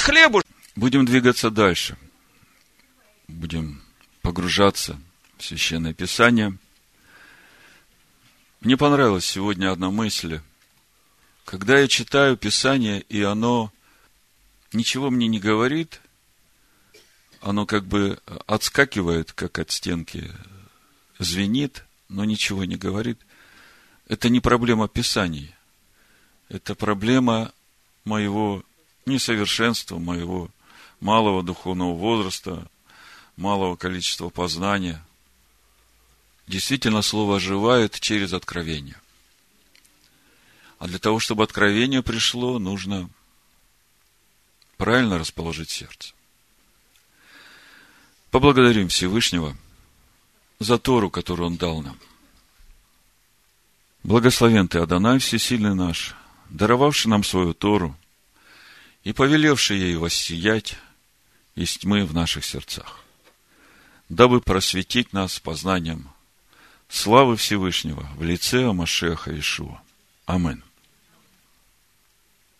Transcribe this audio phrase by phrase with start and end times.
[0.00, 0.42] дает хлебу.
[0.76, 1.96] Будем двигаться дальше.
[3.28, 3.82] Будем
[4.22, 4.98] погружаться
[5.38, 6.56] в Священное Писание.
[8.60, 10.40] Мне понравилась сегодня одна мысль.
[11.44, 13.72] Когда я читаю Писание, и оно
[14.72, 16.00] ничего мне не говорит,
[17.40, 20.30] оно как бы отскакивает, как от стенки,
[21.18, 23.18] звенит, но ничего не говорит.
[24.06, 25.56] Это не проблема Писания.
[26.48, 27.52] Это проблема
[28.04, 28.64] моего
[29.10, 30.48] несовершенства, моего
[31.00, 32.66] малого духовного возраста,
[33.36, 35.04] малого количества познания.
[36.46, 39.00] Действительно, Слово оживает через откровение.
[40.78, 43.10] А для того, чтобы откровение пришло, нужно
[44.76, 46.14] правильно расположить сердце.
[48.30, 49.56] Поблагодарим Всевышнего
[50.58, 51.98] за Тору, которую Он дал нам.
[54.02, 56.14] Благословен Ты, Адонай, Всесильный наш,
[56.48, 57.94] даровавший нам свою Тору
[59.04, 60.76] и повелевший ей воссиять
[61.54, 63.00] из тьмы в наших сердцах,
[64.08, 66.08] дабы просветить нас познанием
[66.88, 69.80] славы Всевышнего в лице Амашеха Ишуа.
[70.26, 70.62] Амин.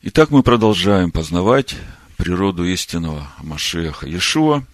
[0.02, 1.76] Итак, мы продолжаем познавать
[2.16, 4.64] природу истинного Машеха Иешуа.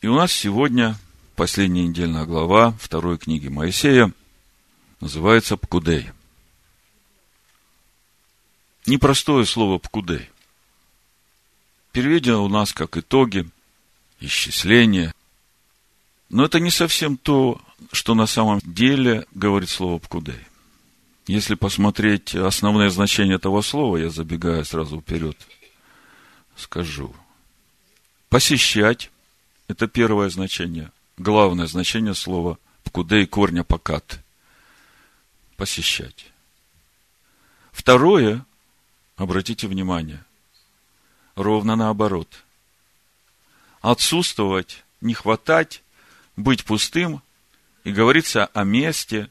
[0.00, 0.96] И у нас сегодня
[1.36, 4.12] последняя недельная глава второй книги Моисея
[5.00, 6.10] называется Пкудей.
[8.86, 10.31] Непростое слово Пкудей.
[11.92, 13.48] Переведено у нас как итоги,
[14.18, 15.14] исчисления.
[16.30, 17.60] Но это не совсем то,
[17.92, 20.40] что на самом деле говорит слово Пкудей.
[21.26, 25.36] Если посмотреть основное значение этого слова, я забегаю сразу вперед,
[26.56, 27.14] скажу.
[28.28, 29.10] Посещать–
[29.68, 34.20] это первое значение, главное значение слова «пкудей» корня «покат».
[35.56, 36.26] Посещать.
[37.70, 38.44] Второе,
[39.16, 40.24] обратите внимание,
[41.34, 42.28] ровно наоборот.
[43.80, 45.82] Отсутствовать, не хватать,
[46.36, 47.22] быть пустым,
[47.84, 49.28] и говорится о месте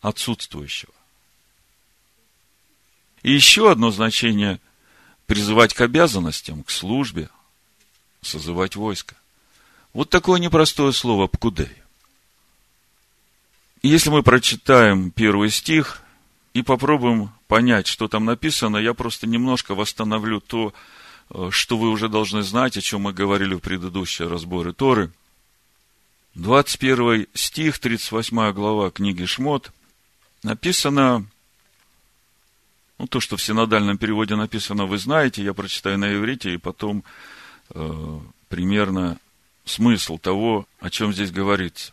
[0.00, 0.92] отсутствующего.
[3.22, 4.60] И еще одно значение–
[5.26, 7.30] призывать к обязанностям, к службе,
[8.20, 9.14] созывать войско.
[9.94, 11.72] Вот такое непростое слово «пкудей».
[13.82, 16.02] Если мы прочитаем первый стих
[16.52, 20.72] и попробуем понять, что там написано, я просто немножко восстановлю то,
[21.50, 25.10] что вы уже должны знать, о чем мы говорили в предыдущие разборы Торы.
[26.34, 29.70] 21 стих, 38 глава книги Шмот,
[30.42, 31.26] написано
[32.98, 37.04] ну, то, что в синодальном переводе написано, вы знаете, я прочитаю на иврите, и потом
[37.70, 39.18] э, примерно
[39.64, 41.92] смысл того, о чем здесь говорится.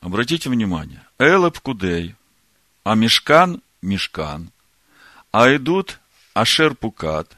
[0.00, 1.02] Обратите внимание.
[1.18, 2.14] Элеп кудей,
[2.84, 4.50] а мешкан– мешкан,
[5.32, 5.98] а идут
[6.34, 7.36] ашер пукат,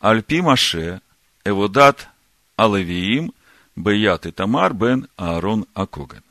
[0.00, 1.00] альпи маше,
[1.44, 2.08] эводат
[2.56, 3.32] алевиим,
[3.76, 6.24] беят и тамар бен Аарон Акоган.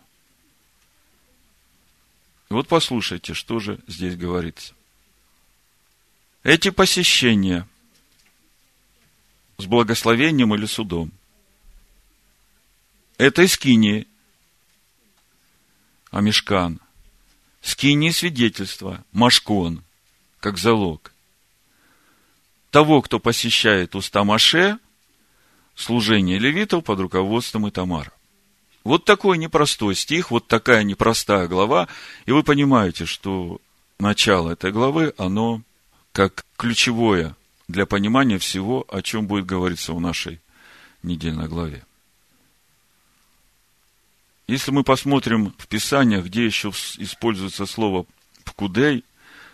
[2.50, 4.74] Вот послушайте, что же здесь говорится.
[6.44, 7.68] Эти посещения
[9.58, 11.12] с благословением или судом
[13.20, 14.08] это скини
[16.10, 16.80] Амишкан,
[17.62, 19.84] скини свидетельства, Машкон,
[20.40, 21.12] как залог.
[22.72, 24.78] Того, кто посещает уста Маше,
[25.76, 28.12] служение левитов под руководством Итамара.
[28.84, 31.88] Вот такой непростой стих, вот такая непростая глава,
[32.26, 33.60] и вы понимаете, что
[34.00, 35.62] начало этой главы, оно
[36.12, 37.36] как ключевое
[37.68, 40.40] для понимания всего, о чем будет говориться в нашей
[41.04, 41.84] недельной главе.
[44.48, 48.06] Если мы посмотрим в Писаниях, где еще используется слово
[48.44, 49.04] «пкудей»,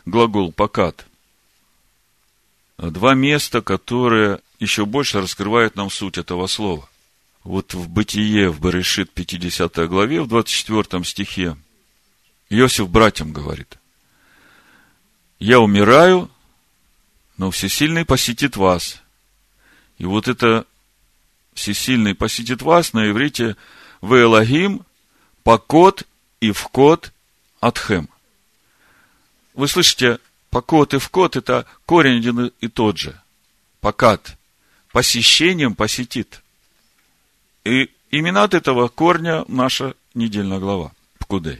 [0.06, 1.06] глагол «покат»,
[2.78, 6.88] два места, которые еще больше раскрывают нам суть этого слова.
[7.44, 11.58] Вот в Бытие, в Берешит, 50 главе, в 24 стихе,
[12.50, 13.78] Иосиф братьям говорит,
[15.40, 16.30] «Я умираю,
[17.38, 19.02] но Всесильный посетит вас.
[19.97, 20.66] И вот это
[21.53, 23.55] Всесильный посетит вас на иврите
[24.02, 24.85] Велагим,
[25.44, 26.03] Покот
[26.40, 27.14] и Вкот
[27.59, 28.09] Атхем.
[29.53, 30.20] Вы слышите,
[30.55, 33.19] Покот и Вкот– это корень один и тот же.
[33.81, 34.37] Покат.
[34.93, 36.41] Посещением посетит.
[37.66, 40.93] И именно от этого корня наша недельная глава.
[41.19, 41.59] Пкудей.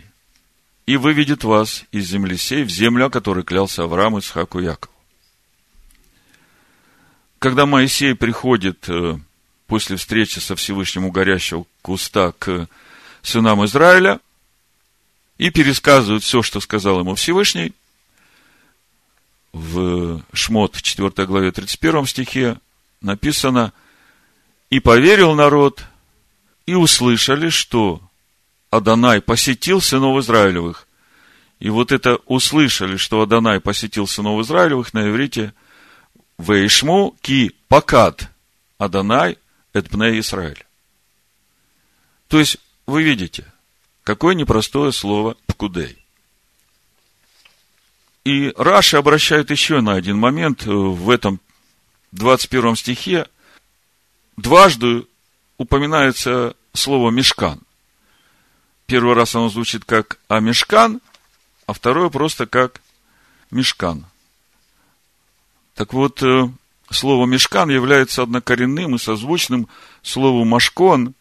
[0.86, 4.90] И выведет вас из земли сей в землю, о которой клялся Авраам, Исхаку Яков
[7.40, 9.20] когда Моисей приходит э,
[9.68, 12.68] после встречи со Всевышним у горящего куста к
[13.22, 14.22] сынам Израиля
[15.38, 17.74] и пересказывает все, что сказал ему Всевышний,
[19.56, 22.58] в Шмот 4 главе 31 стихе
[23.00, 23.72] написано,
[24.70, 25.86] и поверил народ,
[26.66, 28.02] и услышали, что
[28.70, 30.88] Адонай посетил сынов Израилевых.
[31.60, 35.54] И вот это услышали, что Адонай посетил сынов Израилевых на иврите
[36.38, 38.30] Вейшму ки покат
[38.78, 39.38] Адонай
[39.74, 40.66] эдбне Израиль.
[42.28, 42.58] То есть,
[42.88, 43.46] вы видите,
[44.04, 46.05] какое непростое слово «пкудей».
[48.26, 51.40] И Раши обращает еще на один момент в этом
[52.12, 53.28] 21 стихе.
[54.36, 55.06] Дважды
[55.58, 57.62] упоминается слово «мешкан».
[58.88, 61.02] Первый раз оно звучит как «амешкан»,
[61.68, 62.82] а второе просто как
[63.52, 64.06] «мешкан».
[65.76, 66.50] Так вот, э,
[66.90, 69.68] слово «мешкан» является однокоренным и созвучным
[70.02, 71.14] слову «машкон».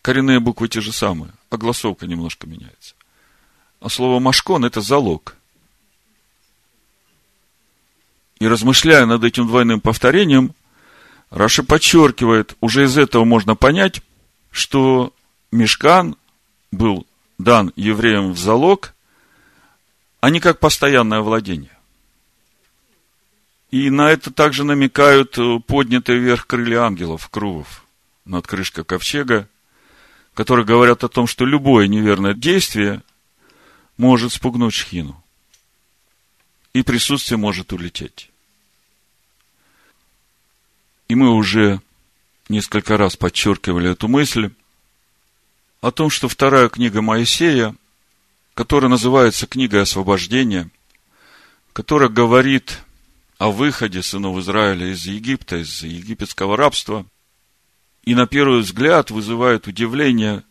[0.00, 2.94] Коренные буквы те же самые, а голосовка немножко меняется.
[3.80, 5.36] А слово «машкон»– это залог.
[8.38, 10.54] И размышляя над этим двойным повторением,
[11.30, 14.02] Раша подчеркивает, уже из этого можно понять,
[14.50, 15.12] что
[15.52, 16.16] Мешкан
[16.72, 17.06] был
[17.38, 18.94] дан евреям в залог,
[20.20, 21.76] а не как постоянное владение.
[23.70, 27.84] И на это также намекают поднятые вверх крылья ангелов, крувов,
[28.24, 29.48] над крышкой ковчега,
[30.34, 33.02] которые говорят о том, что любое неверное действие
[34.00, 35.22] может спугнуть шхину.
[36.72, 38.30] И присутствие может улететь.
[41.08, 41.82] И мы уже
[42.48, 44.52] несколько раз подчеркивали эту мысль
[45.82, 47.76] о том, что вторая книга Моисея,
[48.54, 50.70] которая называется книгой освобождения,
[51.74, 52.78] которая говорит
[53.36, 57.04] о выходе сынов Израиля из Египта, из египетского рабства,
[58.04, 60.42] и на первый взгляд вызывает удивление,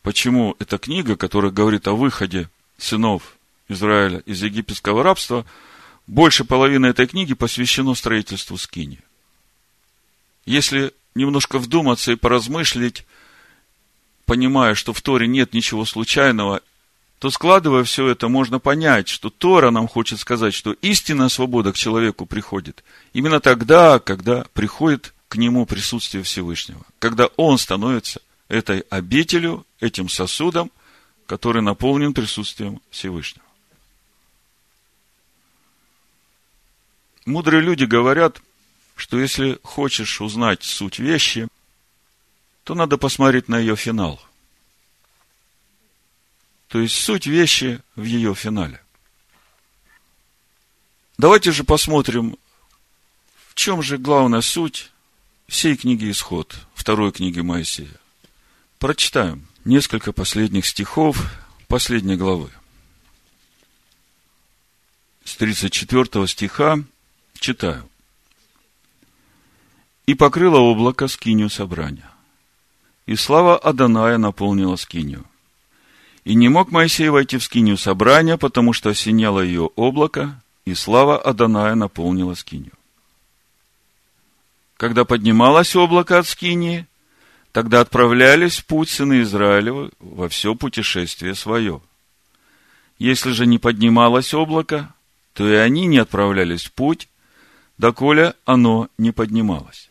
[0.00, 2.48] почему эта книга, которая говорит о выходе
[2.78, 3.36] сынов
[3.68, 5.44] Израиля из египетского рабства,
[6.06, 9.00] больше половины этой книги посвящено строительству Скини.
[10.44, 13.06] Если немножко вдуматься и поразмыслить,
[14.26, 16.60] понимая, что в Торе нет ничего случайного,
[17.18, 21.76] то складывая все это, можно понять, что Тора нам хочет сказать, что истинная свобода к
[21.76, 22.84] человеку приходит
[23.14, 30.70] именно тогда, когда приходит к нему присутствие Всевышнего, когда он становится этой обителю, этим сосудом,
[31.26, 33.44] который наполнен присутствием Всевышнего.
[37.26, 38.40] Мудрые люди говорят–
[38.96, 41.48] что если хочешь узнать суть вещи,
[42.62, 44.22] то надо посмотреть на ее финал.
[46.68, 48.80] То есть суть вещи в ее финале.
[51.18, 52.36] Давайте же посмотрим,
[53.48, 54.90] в чем же главная суть
[55.46, 58.00] всей книги Исход, второй книги Моисея.
[58.78, 61.24] Прочитаем несколько последних стихов
[61.68, 62.50] последней главы.
[65.24, 66.78] С 34 стиха
[67.38, 67.88] читаю
[70.06, 72.10] и покрыло облако скинию собрания.
[73.06, 75.24] И слава Аданая наполнила скинию.
[76.24, 81.20] И не мог Моисей войти в скинию собрания, потому что осеняло ее облако, и слава
[81.20, 82.72] Аданая наполнила скинию.
[84.76, 86.86] Когда поднималось облако от скинии,
[87.54, 91.80] тогда отправлялись путь сыны Израилева во все путешествие свое.
[92.98, 94.92] Если же не поднималось облако,
[95.32, 97.08] то и они не отправлялись в путь,
[97.78, 99.88] доколе оно не поднималось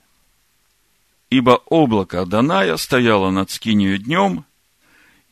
[1.33, 4.45] ибо облако Аданая стояло над скинию днем,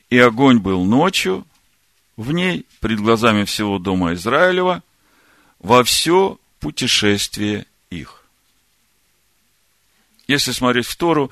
[0.10, 1.46] и огонь был ночью
[2.18, 4.82] в ней, пред глазами всего дома Израилева,
[5.60, 8.24] во все путешествие их.
[10.28, 11.30] Если смотреть в Тору,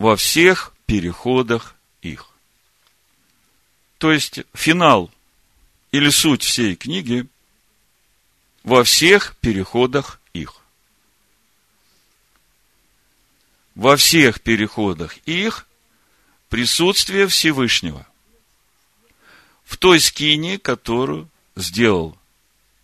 [0.00, 2.30] во всех переходах их.
[3.98, 5.12] То есть финал
[5.92, 7.28] или суть всей книги
[8.64, 10.56] во всех переходах их.
[13.74, 15.66] во всех переходах их
[16.48, 18.06] присутствие Всевышнего.
[19.64, 22.18] В той скине, которую сделал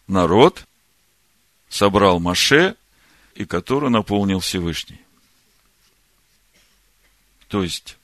[0.06, 0.64] народ,
[1.68, 2.76] собрал Маше
[3.34, 5.05] и которую наполнил Всевышний.
[7.48, 7.96] То есть,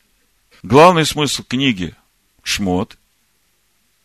[0.62, 1.94] главный смысл книги
[2.42, 2.96] Шмот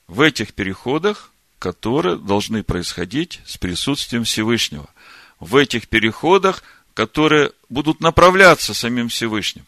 [0.08, 4.90] в этих переходах, которые должны происходить с присутствием Всевышнего.
[5.40, 6.64] В этих переходах–
[6.98, 9.64] которые будут направляться самим Всевышним.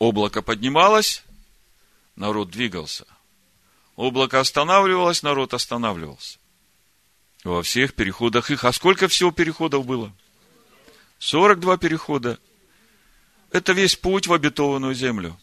[0.00, 1.22] Облако поднималось,
[2.16, 3.06] народ двигался.
[3.94, 6.40] Облако останавливалось, народ останавливался.
[7.44, 8.64] Во всех переходах их.
[8.64, 10.12] А сколько всего переходов было?
[11.20, 12.40] 42 перехода.
[13.56, 15.34] Это весь путь в обетованную землю.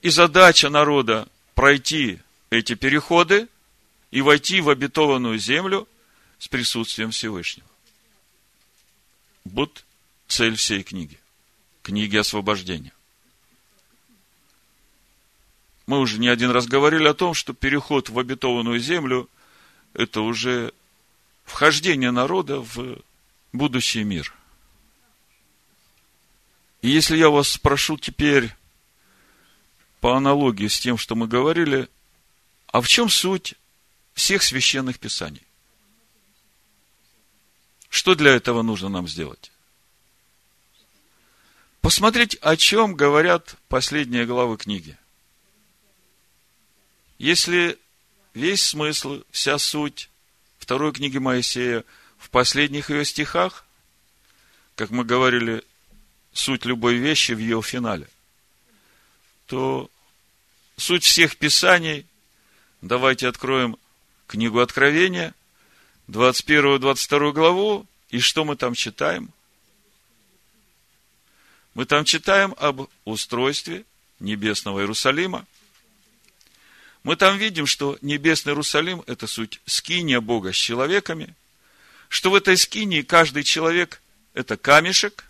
[0.00, 3.46] И задача народа пройти эти переходы
[4.10, 5.86] и войти в обетованную землю
[6.38, 7.68] с присутствием Всевышнего.
[9.44, 9.84] Вот
[10.28, 11.18] цель всей книги.
[11.82, 12.94] Книги освобождения.
[15.86, 19.28] Мы уже не один раз говорили о том, что переход в обетованную землю–
[19.92, 20.72] это уже
[21.44, 22.96] вхождение народа в
[23.52, 24.32] будущий мир.
[26.82, 28.52] И если я вас спрошу теперь
[30.00, 31.88] по аналогии с тем, что мы говорили,
[32.66, 33.54] а в чем суть
[34.14, 35.42] всех священных писаний?
[37.88, 39.52] Что для этого нужно нам сделать?
[41.80, 44.96] Посмотреть, о чем говорят последние главы книги.
[47.18, 47.78] Если
[48.34, 50.08] весь смысл, вся суть
[50.58, 51.84] второй книги Моисея
[52.18, 53.66] в последних ее стихах,
[54.74, 55.64] как мы говорили,
[56.32, 58.08] суть любой вещи в ее финале,
[59.46, 59.90] то
[60.76, 62.06] суть всех писаний,
[62.80, 63.76] давайте откроем
[64.26, 65.34] книгу Откровения,
[66.08, 69.30] 21-22 главу, и что мы там читаем?
[71.74, 73.84] Мы там читаем об устройстве
[74.20, 75.46] небесного Иерусалима,
[77.02, 81.34] мы там видим, что небесный Иерусалим– это суть скиния Бога с человеками,
[82.08, 84.00] что в этой скинии каждый человек–
[84.34, 85.24] это камешек,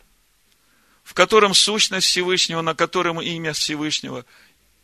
[1.02, 4.24] в котором сущность Всевышнего, на котором имя Всевышнего,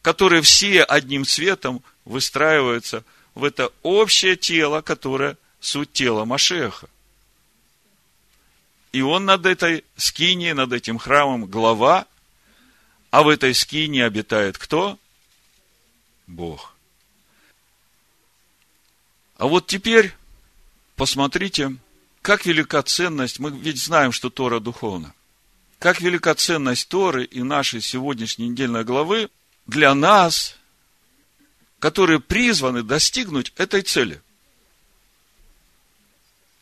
[0.02, 6.88] которые все одним цветом выстраиваются в это общее тело, которое суть тела Машеха.
[8.92, 12.06] И он над этой скинией, над этим храмом глава,
[13.10, 14.98] а в этой скинии обитает кто?
[16.26, 16.74] Бог.
[19.36, 20.14] А вот теперь
[20.96, 21.76] посмотрите,
[22.22, 25.14] как велика ценность, мы ведь знаем, что Тора духовна.
[25.78, 29.30] Как велика ценность Торы и нашей сегодняшней недельной главы
[29.66, 30.56] для нас,
[31.78, 34.20] которые призваны достигнуть этой цели.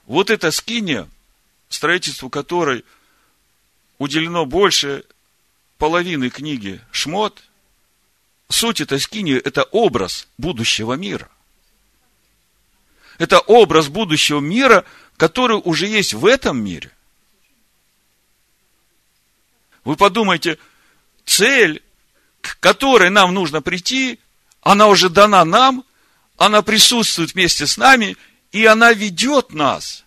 [0.04, 1.08] Вот эта скиния,
[1.70, 2.84] строительству которой
[3.98, 5.04] уделено больше
[5.78, 7.42] половины книги Шмот,
[8.50, 11.30] суть этой скинии– это образ будущего мира.
[13.18, 14.84] Это образ будущего мира,
[15.16, 16.92] который уже есть в этом мире.
[19.86, 20.58] Вы подумайте,
[21.24, 21.80] цель,
[22.40, 24.18] к которой нам нужно прийти,
[24.60, 25.84] она уже дана нам,
[26.36, 28.16] она присутствует вместе с нами,
[28.50, 30.04] и она ведет нас.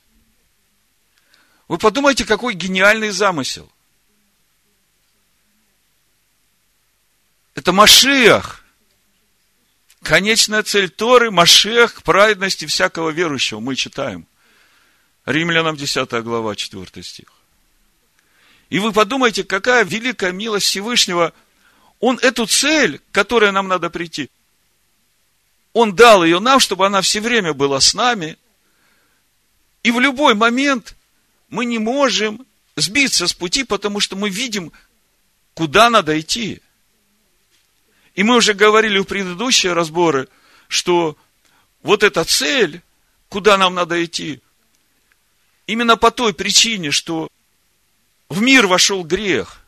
[1.70, 3.72] Вы подумайте, какой гениальный замысел.
[7.56, 8.66] Это Машиах.
[10.02, 13.62] Конечная цель Торы– Машех праведности всякого верующего.
[13.62, 14.28] Мы читаем.
[15.26, 17.39] Римлянам 10 глава, 4 стих.
[18.70, 21.34] И вы подумайте, какая великая милость Всевышнего.
[22.00, 24.30] Он эту цель, к которой нам надо прийти,
[25.74, 28.38] Он дал ее нам, чтобы она все время была с нами.
[29.84, 30.96] И в любой момент
[31.50, 32.46] мы не можем
[32.76, 34.72] сбиться с пути, потому что мы видим,
[35.54, 36.62] куда надо идти.
[38.16, 40.28] И мы уже говорили в предыдущие разборы,
[40.68, 41.18] что
[41.82, 42.82] вот эта цель,
[43.30, 44.42] куда нам надо идти,
[45.68, 47.30] именно по той причине, что
[48.30, 49.60] в мир вошел грех,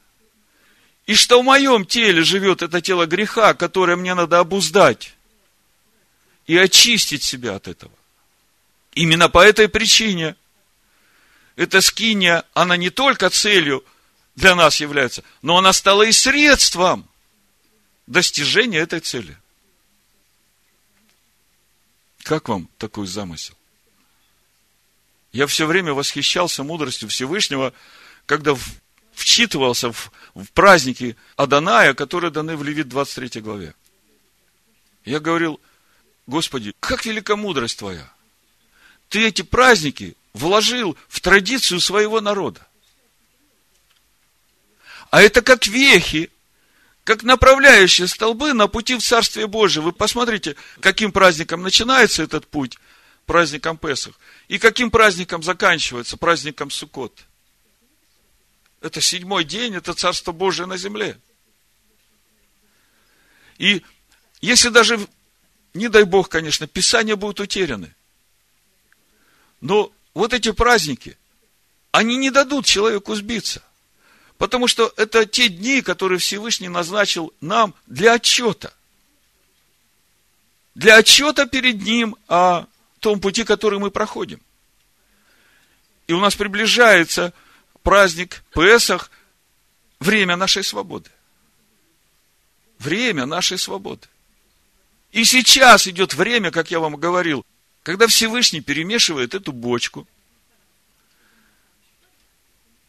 [1.07, 5.13] и что в моем теле живет это тело греха, которое мне надо обуздать
[6.45, 7.93] и очистить себя от этого.
[8.93, 10.35] Именно по этой причине
[11.55, 13.83] эта скиния, она не только целью
[14.35, 17.07] для нас является, но она стала и средством
[18.07, 19.37] достижения этой цели.
[22.23, 23.55] Как вам такой замысел?
[25.31, 27.73] Я все время восхищался мудростью Всевышнего,
[28.31, 28.55] когда
[29.11, 33.75] вчитывался в, в праздники Аданая, которые даны в Левит 23 главе.
[35.03, 35.59] Я говорил,
[36.27, 38.09] Господи, как велика мудрость Твоя.
[39.09, 42.65] Ты эти праздники вложил в традицию своего народа.
[45.09, 46.31] А это как вехи
[47.03, 49.83] как направляющие столбы на пути в Царствие Божие.
[49.83, 52.77] Вы посмотрите, каким праздником начинается этот путь,
[53.25, 57.25] праздником Песах, и каким праздником заканчивается, праздником Суккот.
[58.81, 61.19] Это седьмой день, это Царство Божие на земле.
[63.57, 63.83] И
[64.41, 64.99] если даже,
[65.75, 67.95] не дай Бог, конечно, Писания будут утеряны,
[69.61, 71.15] но вот эти праздники,
[71.91, 73.61] они не дадут человеку сбиться.
[74.39, 78.73] Потому что это те дни, которые Всевышний назначил нам для отчета.
[80.73, 82.65] Для отчета перед Ним о
[82.99, 84.41] том пути, который мы проходим.
[86.07, 87.33] И у нас приближается
[87.83, 89.11] праздник Песах,
[89.99, 91.09] время нашей свободы.
[92.79, 94.07] Время нашей свободы.
[95.11, 97.45] И сейчас идет время, как я вам говорил,
[97.83, 100.07] когда Всевышний перемешивает эту бочку–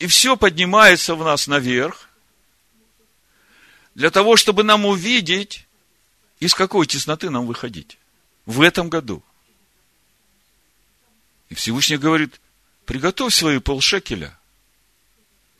[0.02, 2.08] И все поднимается в нас наверх,
[3.94, 5.68] для того, чтобы нам увидеть,
[6.40, 7.98] из какой тесноты нам выходить
[8.44, 9.22] в этом году.
[11.50, 12.40] И Всевышний говорит,
[12.84, 14.36] приготовь свои полшекеля.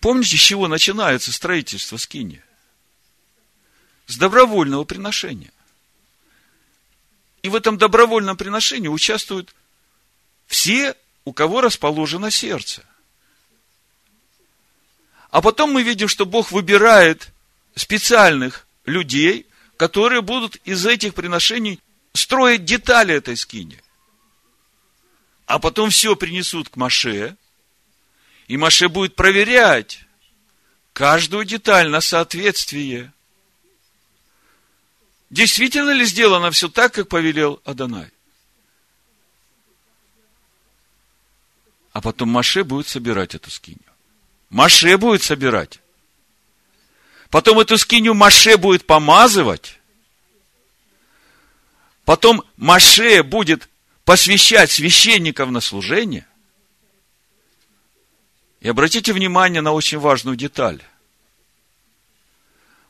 [0.03, 2.43] Помните, с чего начинается строительство скини?
[4.09, 5.53] С добровольного приношения.
[7.43, 9.55] И в этом добровольном приношении участвуют
[10.49, 12.85] все, у кого расположено сердце.
[15.31, 17.29] А потом мы видим, что Бог выбирает
[17.77, 21.79] специальных людей, которые будут из этих приношений
[22.13, 23.81] строить детали этой скини.
[25.47, 27.37] А потом все принесут к Маше,
[28.53, 30.01] и Маше будет проверять
[30.93, 33.11] каждую деталь на соответствие.
[35.31, 38.11] Действительно ли сделано все так, как повелел Адонай?
[41.95, 43.79] А потом Маше будет собирать эту скиню.
[44.51, 45.81] Маше будет собирать.
[47.31, 49.81] Потом эту скиню Маше будет помазывать.
[52.05, 53.71] Потом Маше будет
[54.05, 56.27] посвящать священников на служение.
[58.63, 60.83] И обратите внимание на очень важную деталь.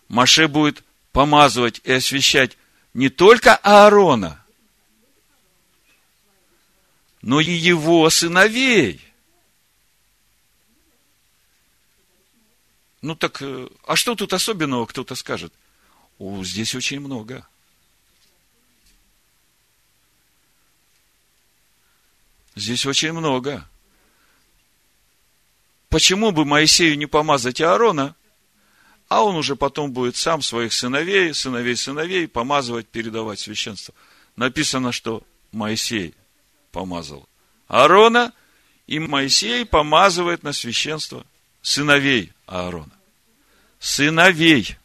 [0.09, 2.57] Маше будет помазывать и освящать
[2.95, 4.45] не только Аарона,
[7.23, 9.05] но и его сыновей–
[13.03, 15.53] Ну так, э, а что тут особенного, кто-то скажет?
[16.19, 17.45] О, здесь очень много.
[22.55, 23.69] Здесь очень много.
[25.93, 28.17] Почему бы Моисею не помазать Аарона,
[29.09, 33.93] а он уже потом будет сам своих сыновей, сыновей сыновей помазывать, передавать священство.
[34.35, 35.23] Написано, что
[35.53, 36.15] Моисей
[36.71, 37.29] помазал
[37.69, 38.33] Аарона,
[38.87, 41.27] и Моисей помазывает на священство
[41.61, 42.99] сыновей Аарона.
[43.79, 44.79] Сыновей.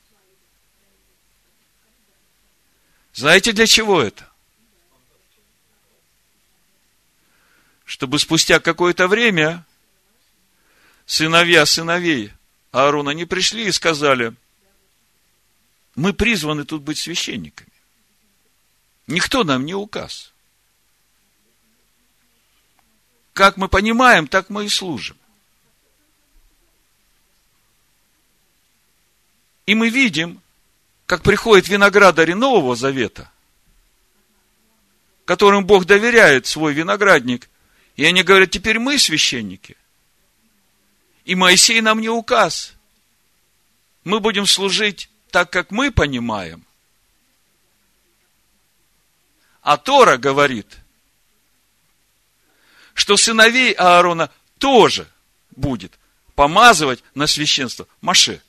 [3.14, 4.30] Знаете, для чего это?
[7.86, 9.66] Чтобы спустя какое-то время
[11.08, 12.34] сыновья сыновей
[12.72, 14.36] Аарона не пришли и сказали,
[15.96, 17.72] мы призваны тут быть священниками.
[19.08, 20.32] Никто нам не указ.
[23.34, 25.18] Как мы понимаем, так мы и служим.
[29.66, 30.42] И мы видим,
[31.06, 33.32] как приходит виноградари Нового Завета,
[35.26, 37.50] которым Бог доверяет свой виноградник,
[37.96, 39.78] и они говорят, теперь мы священники.
[41.28, 42.74] И Моисей нам не указ.
[44.06, 46.66] Мы будем служить так, как мы понимаем.
[49.62, 50.78] А Тора говорит,
[52.94, 55.06] что сыновей Аарона тоже
[55.52, 56.00] будет
[56.34, 58.42] помазывать на священство Маше.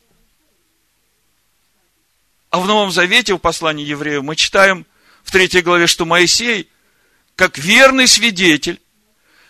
[2.51, 4.87] А в Новом Завете, в послании евреев, мы читаем
[5.25, 6.71] в третьей главе, что Моисей,
[7.35, 8.81] как верный свидетель,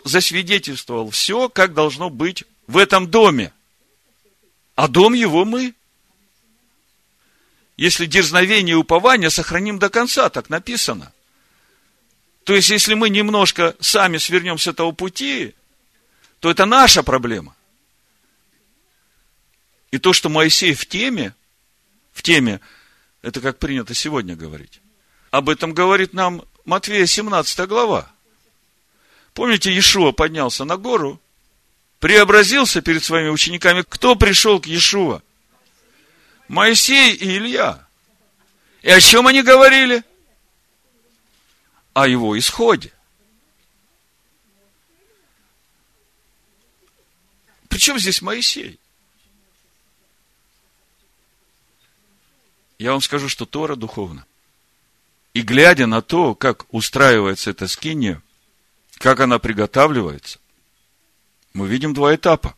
[0.03, 3.51] засвидетельствовал все, как должно быть в этом доме.
[4.75, 5.73] А дом его мы.
[7.77, 11.11] Если дерзновение и упование сохраним до конца, так написано.
[12.43, 15.55] То есть, если мы немножко сами свернем с этого пути,
[16.39, 17.55] то это наша проблема.
[19.89, 21.33] И то, что Моисей в теме,
[22.13, 22.59] в теме
[23.23, 24.79] это как принято сегодня говорить.
[25.31, 28.11] Об этом говорит нам Матвея 17 глава.
[29.33, 31.19] Помните, Иешуа поднялся на гору,
[31.99, 33.83] преобразился перед своими учениками.
[33.87, 35.21] Кто пришел к Иешуа?
[36.47, 37.85] Моисей и Илья.
[38.81, 40.03] И о чем они говорили?
[41.93, 42.91] О его исходе.
[47.67, 48.79] Причем здесь Моисей?
[52.79, 54.25] я вам скажу, что Тора духовна.
[55.33, 58.21] И глядя на то, как устраивается эта скиния,
[58.97, 60.39] как она приготавливается,
[61.59, 62.55] мы видим два этапа.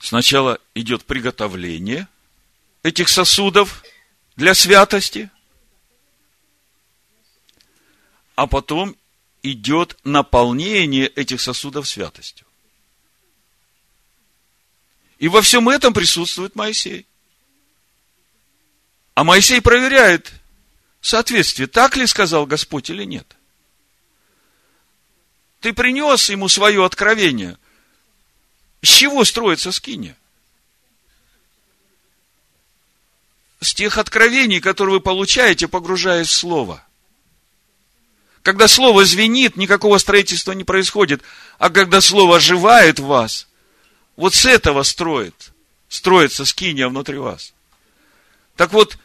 [0.00, 2.08] Сначала идет приготовление
[2.82, 3.84] этих сосудов
[4.34, 5.30] для святости,
[8.34, 8.96] а потом
[9.44, 12.48] идет наполнение этих сосудов святостью.
[15.20, 17.06] И во всем этом присутствует Моисей.
[19.14, 20.32] А Моисей проверяет
[21.00, 23.36] соответствие, так ли сказал Господь или нет.
[25.62, 27.56] Ты принес ему свое откровение.
[28.82, 30.16] С чего строится скиния?
[33.60, 36.84] С тех откровений, которые вы получаете, погружаясь в Слово.
[38.42, 41.22] Когда слово звенит, никакого строительства не происходит.
[41.58, 43.46] А когда слово оживает в вас,
[44.16, 45.52] вот с этого строит,
[45.88, 47.54] строится скиния внутри вас.
[48.56, 48.98] Так вот,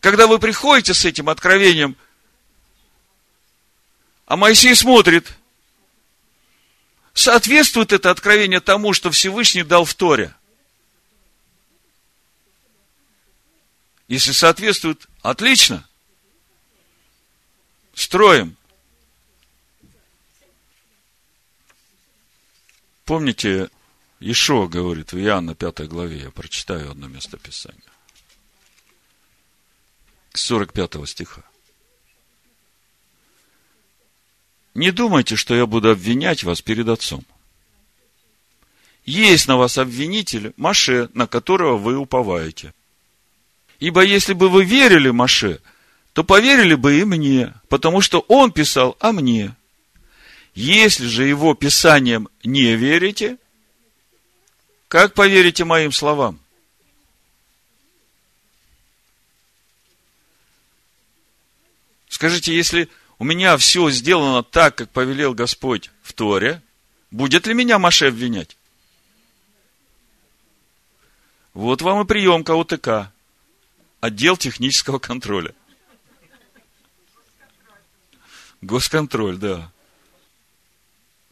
[0.00, 1.96] когда вы приходите с этим откровением,
[4.26, 5.36] а Моисей смотрит,
[7.20, 10.34] соответствует это откровение тому, что Всевышний дал в Торе?
[14.08, 15.86] Если соответствует, отлично.
[17.94, 18.56] Строим.
[23.04, 23.70] Помните,
[24.20, 27.82] Ишо говорит в Иоанна 5 главе, я прочитаю одно место Писания.
[30.34, 31.49] 45 стиха.
[34.74, 37.24] Не думайте, что я буду обвинять вас перед Отцом.
[39.04, 42.72] Есть на вас обвинитель Маше, на которого вы уповаете.
[43.80, 45.60] Ибо если бы вы верили Маше,
[46.12, 49.54] то поверили бы и мне, потому что он писал о мне.
[50.54, 53.38] Если же его писанием не верите,
[54.88, 56.40] как поверите моим словам?
[62.08, 62.88] Скажите, если
[63.20, 66.62] у меня все сделано так, как повелел Господь в Торе,
[67.10, 68.56] будет ли меня Маше обвинять?
[71.52, 73.12] Вот вам и приемка УТК.
[74.00, 75.54] Отдел технического контроля.
[78.62, 79.70] Госконтроль, да.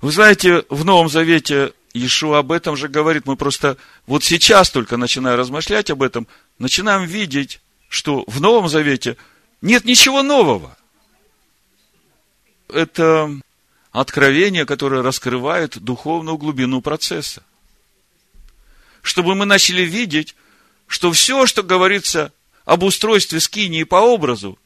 [0.02, 3.24] Вы знаете, в Новом Завете Иешуа об этом же говорит.
[3.24, 6.26] Мы просто вот сейчас только начиная размышлять об этом,
[6.58, 9.16] начинаем видеть, что в Новом Завете
[9.62, 10.77] нет ничего нового.
[12.68, 13.30] Это
[13.92, 17.42] откровение, которое раскрывает духовную глубину процесса.
[19.02, 20.34] Чтобы мы начали видеть,
[20.86, 22.32] что все, что говорится
[22.64, 24.58] об устройстве скинии по образу,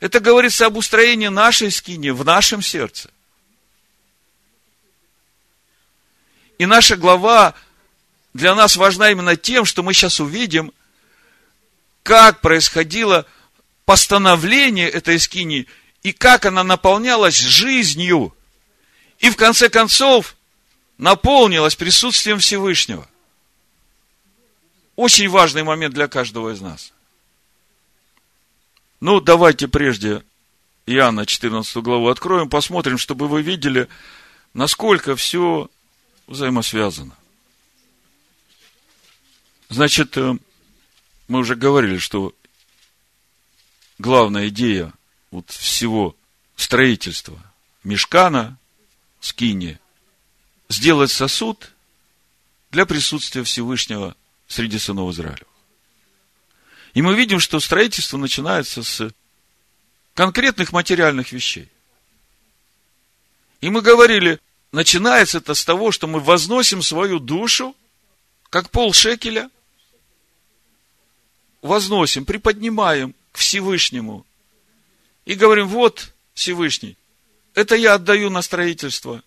[0.00, 3.10] это говорится об устроении нашей скинии в нашем сердце.
[6.58, 7.54] И наша глава
[8.34, 10.72] для нас важна именно тем, что мы сейчас увидим,
[12.02, 13.26] как происходило
[13.84, 15.66] постановление этой скинии
[16.02, 18.34] и как она наполнялась жизнью.
[19.18, 20.36] И в конце концов
[20.96, 23.08] наполнилась присутствием Всевышнего.
[24.96, 26.92] Очень важный момент для каждого из нас.
[29.00, 30.24] Ну, давайте прежде
[30.86, 33.88] Иоанна 14 главу откроем, посмотрим, чтобы вы видели,
[34.54, 35.70] насколько все
[36.26, 37.16] взаимосвязано.
[39.68, 40.36] Значит, э,
[41.28, 42.34] мы уже говорили, что
[43.98, 44.92] главная идея
[45.30, 46.16] вот всего
[46.56, 47.40] строительства
[47.84, 48.58] мешкана,
[49.20, 49.78] скини,
[50.68, 51.72] сделать сосуд
[52.70, 55.46] для присутствия Всевышнего среди сынов Израиля.
[56.94, 59.10] И мы видим, что строительство начинается с
[60.14, 61.68] конкретных материальных вещей.
[63.60, 64.40] И мы говорили,
[64.72, 67.76] начинается это с того, что мы возносим свою душу,
[68.50, 69.50] как пол шекеля,
[71.62, 74.26] возносим, приподнимаем к Всевышнему
[75.28, 76.96] и говорим, вот Всевышний,
[77.54, 79.22] это я отдаю на строительство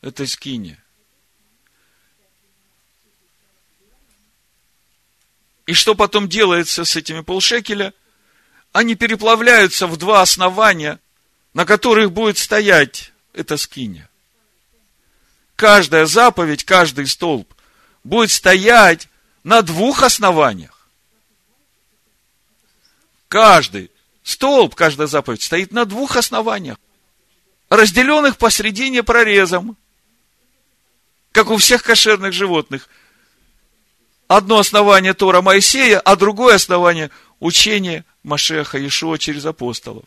[0.00, 0.78] этой скини.
[5.66, 7.92] И что потом делается с этими полшекеля?
[8.70, 11.00] Они переплавляются в два основания,
[11.54, 14.08] на которых будет стоять эта скиня
[15.56, 17.52] каждая заповедь, каждый столб
[18.04, 19.08] будет стоять
[19.42, 20.88] на двух основаниях.
[23.28, 23.90] Каждый
[24.26, 26.78] столб, каждая заповедь стоит на двух основаниях,
[27.68, 29.76] разделенных посредине прорезом,
[31.30, 32.88] как у всех кошерных животных.
[34.26, 40.06] Одно основание Тора Моисея, а другое основание учение Машеха Иешуа через апостолов.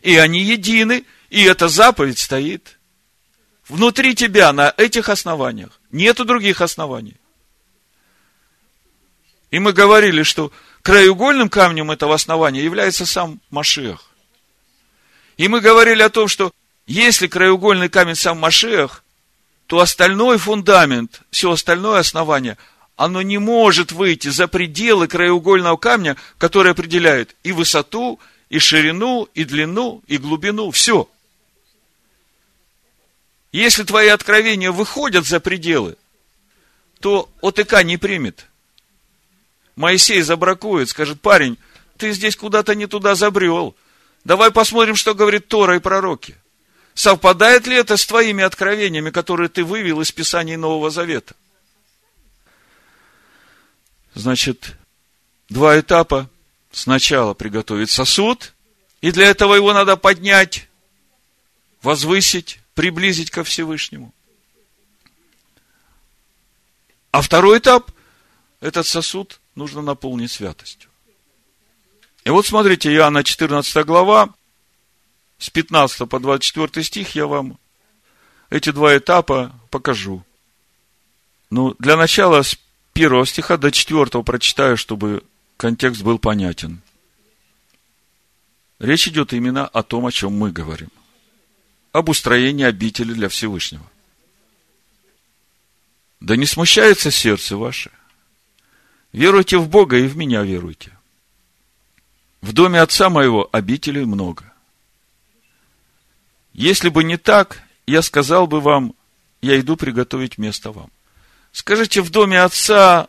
[0.00, 2.78] И они едины, и эта заповедь стоит
[3.68, 5.80] внутри тебя на этих основаниях.
[5.90, 7.16] Нету других оснований.
[9.50, 10.50] И мы говорили, что
[10.84, 14.12] краеугольным камнем этого основания является сам Машех.
[15.36, 16.52] И мы говорили о том, что
[16.86, 19.02] если краеугольный камень сам Машех,
[19.66, 22.56] то остальной фундамент, все остальное основание,
[22.94, 29.42] оно не может выйти за пределы краеугольного камня, который определяет и высоту, и ширину, и
[29.42, 31.08] длину, и глубину, все–
[33.54, 35.96] если твои откровения выходят за пределы,
[36.98, 38.46] то ОТК не примет.
[39.76, 41.58] Моисей забракует, скажет, парень,
[41.96, 43.76] ты здесь куда-то не туда забрел.
[44.24, 46.36] Давай посмотрим, что говорит Тора и пророки.
[46.94, 51.34] Совпадает ли это с твоими откровениями, которые ты вывел из Писаний Нового Завета?
[54.14, 54.76] Значит,
[55.48, 56.30] два этапа.
[56.70, 58.52] Сначала приготовить сосуд,
[59.00, 60.66] И для этого его надо поднять,
[61.82, 64.12] возвысить, приблизить ко Всевышнему.
[67.10, 67.92] А второй этап,
[68.60, 70.90] этот сосуд нужно наполнить святостью.
[72.24, 74.34] И вот смотрите, Иоанна 14 глава,
[75.38, 77.58] с 15 по 24 стих я вам
[78.50, 80.24] эти два этапа покажу.
[81.50, 82.56] Ну, для начала с
[82.92, 85.22] первого стиха до четвертого прочитаю, чтобы
[85.56, 86.80] контекст был понятен.
[88.78, 90.90] Речь идет именно о том, о чем мы говорим.
[91.92, 93.88] Об устроении обители для Всевышнего.
[96.20, 97.90] Да не смущается сердце ваше.
[99.14, 100.90] Веруйте в Бога и в меня веруйте.
[102.40, 104.52] В доме отца моего обителей много.
[106.52, 108.92] Если бы не так, я сказал бы вам,
[109.40, 110.90] я иду приготовить место вам.
[111.52, 113.08] Скажите, в доме отца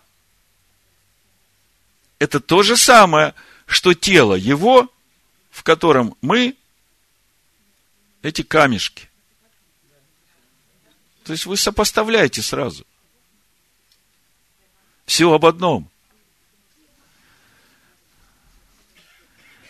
[2.20, 3.34] это то же самое,
[3.66, 4.88] что тело его,
[5.50, 6.56] в котором мы,
[8.22, 9.10] эти камешки.
[11.24, 12.86] То есть вы сопоставляете сразу.
[15.08, 15.90] Все об одном.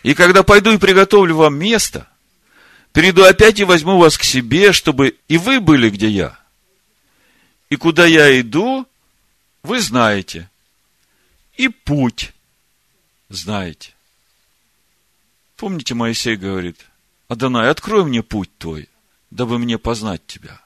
[0.06, 2.08] И когда пойду и приготовлю вам место,
[2.92, 6.38] приду опять и возьму вас к себе, чтобы и вы были, где я.
[7.70, 8.86] И куда я иду,
[9.64, 10.48] вы знаете.
[11.56, 12.32] И путь
[13.30, 13.94] знаете.
[15.56, 16.86] Помните, Моисей говорит,
[17.26, 18.88] Адонай, открой мне путь твой,
[19.32, 20.60] дабы мне познать тебя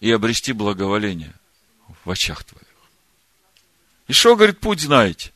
[0.00, 1.34] и обрести благоволение
[2.02, 2.64] в очах твоих.
[4.08, 5.32] И что, говорит, путь знаете.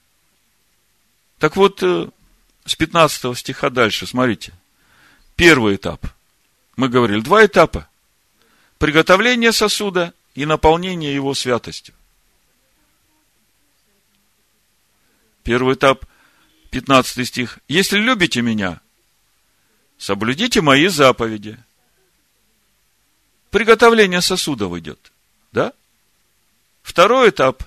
[1.38, 2.08] Так вот, э,
[2.66, 4.52] с 15 стиха дальше, смотрите.
[5.36, 6.04] Первый этап.
[6.76, 7.88] Мы говорили, два этапа.
[8.78, 11.94] Приготовление сосуда и наполнение его святостью.
[15.42, 16.04] Первый этап,
[16.70, 17.60] 15 стих.
[17.68, 18.80] Если любите меня,
[19.96, 21.56] соблюдите мои заповеди.
[23.50, 25.12] Приготовление сосуда идет.
[25.52, 25.72] Да?
[26.82, 27.62] Второй этап.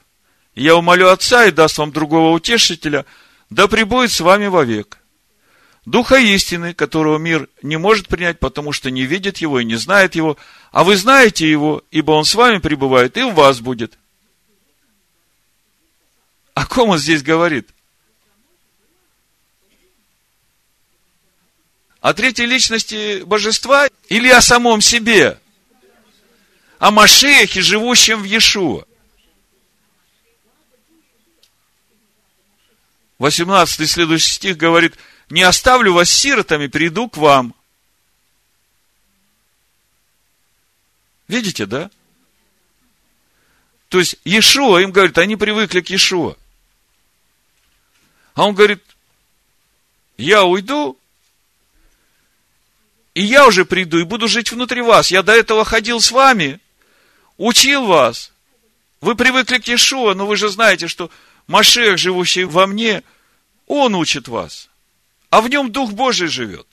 [0.56, 3.06] Я умолю Отца и даст вам другого утешителя,
[3.50, 5.00] да пребудет с вами вовек.
[5.86, 10.14] Духа истины, которого мир не может принять, потому что не видит его и не знает
[10.16, 10.38] его,
[10.72, 13.98] а вы знаете его, ибо он с вами пребывает и в вас будет.
[16.54, 17.70] О ком он здесь говорит?
[22.02, 25.40] О третьей личности божества или о самом себе?
[26.78, 28.86] О Машехе, живущем в Иешуа.
[33.20, 34.96] 18 следующий стих говорит–
[35.30, 37.54] не оставлю вас сиротами, приду к вам.
[41.28, 41.92] Видите, да?
[43.90, 46.36] То есть, Иешуа, им говорит, они привыкли к Иешуа.
[48.34, 48.84] А он говорит,
[50.18, 50.98] я уйду,
[53.14, 55.12] и я уже приду и буду жить внутри вас.
[55.12, 56.60] Я до этого ходил с вами,
[57.38, 58.32] учил вас.
[59.02, 61.12] Вы привыкли к Иешуа, но вы же знаете, что
[61.50, 63.04] Машех, живущий во мне,
[63.68, 64.70] он учит вас
[65.30, 66.68] а в нем Дух Божий живет.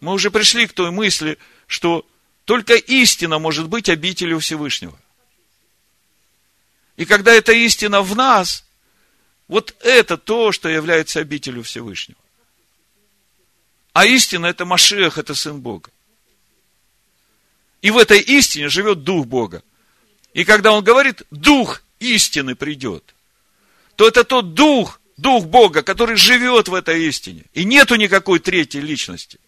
[0.00, 2.06] Мы уже пришли к той мысли, что
[2.44, 4.98] только истина может быть обителью Всевышнего.
[6.96, 8.64] И когда эта истина в нас,
[9.48, 12.20] вот это то, что является обителью Всевышнего.
[13.92, 15.90] А истина– это Машех, это Сын Бога.
[17.80, 19.62] И в этой истине живет Дух Бога.
[20.34, 23.14] И когда Он говорит, Дух истины придет,
[23.96, 27.44] то это тот Дух, Дух Бога, который живет в этой истине.
[27.52, 29.38] И нету никакой третьей личности.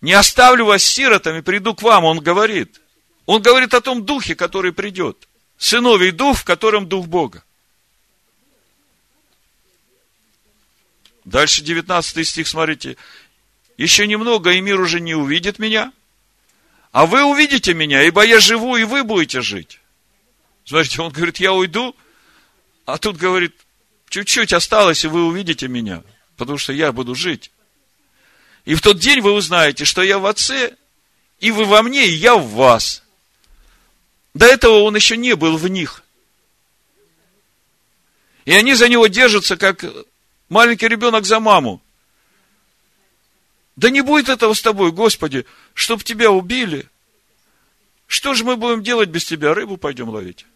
[0.00, 2.80] Не оставлю вас сиротами, приду к вам, он говорит.
[3.26, 5.28] Он говорит о том духе, который придет.
[5.58, 7.44] Сыновий дух, в котором дух Бога.
[11.24, 12.96] Дальше 19 стих, смотрите.
[13.76, 15.92] Еще немного, и мир уже не увидит меня.
[16.92, 19.80] А вы увидите меня, ибо я живу, и вы будете жить.
[20.64, 21.94] Смотрите, он говорит, я уйду,
[22.84, 23.54] а тут говорит,
[24.08, 26.02] чуть-чуть осталось, и вы увидите меня,
[26.36, 27.50] потому что я буду жить.
[28.64, 30.76] И в тот день вы узнаете, что я в Отце,
[31.40, 33.02] и вы во мне, и я в вас.
[34.34, 36.02] До этого он еще не был в них.
[38.44, 39.84] И они за него держатся, как
[40.48, 41.82] маленький ребенок за маму.
[43.78, 46.88] Да не будет этого с тобой, Господи, чтоб тебя убили.
[48.08, 49.54] Что же мы будем делать без тебя?
[49.54, 50.46] Рыбу пойдем ловить.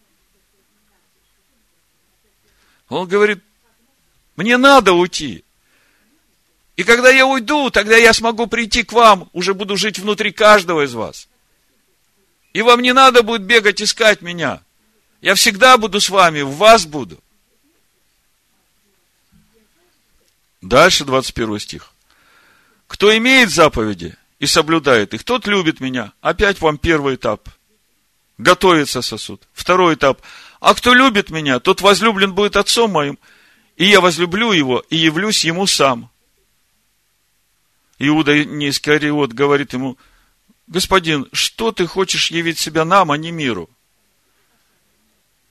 [2.89, 3.39] Он говорит,
[4.35, 5.45] мне надо уйти.
[6.75, 10.83] И когда я уйду, тогда я смогу прийти к вам, уже буду жить внутри каждого
[10.83, 11.29] из вас.
[12.51, 14.61] И вам не надо будет бегать искать меня.
[15.21, 17.23] Я всегда буду с вами, в вас буду.
[20.59, 21.92] Дальше 21 стих.
[22.93, 26.13] Кто имеет заповеди и соблюдает их, тот любит меня.
[26.21, 27.49] Опять вам первый этап.
[28.37, 29.47] Готовится сосуд.
[29.51, 30.21] Второй этап.
[30.59, 33.17] А кто любит меня, тот возлюблен будет отцом моим,
[33.77, 36.11] и я возлюблю его, и явлюсь ему сам.
[37.97, 39.97] Иуда не Искариот говорит ему,
[40.67, 43.71] господин, что ты хочешь явить себя нам, а не миру?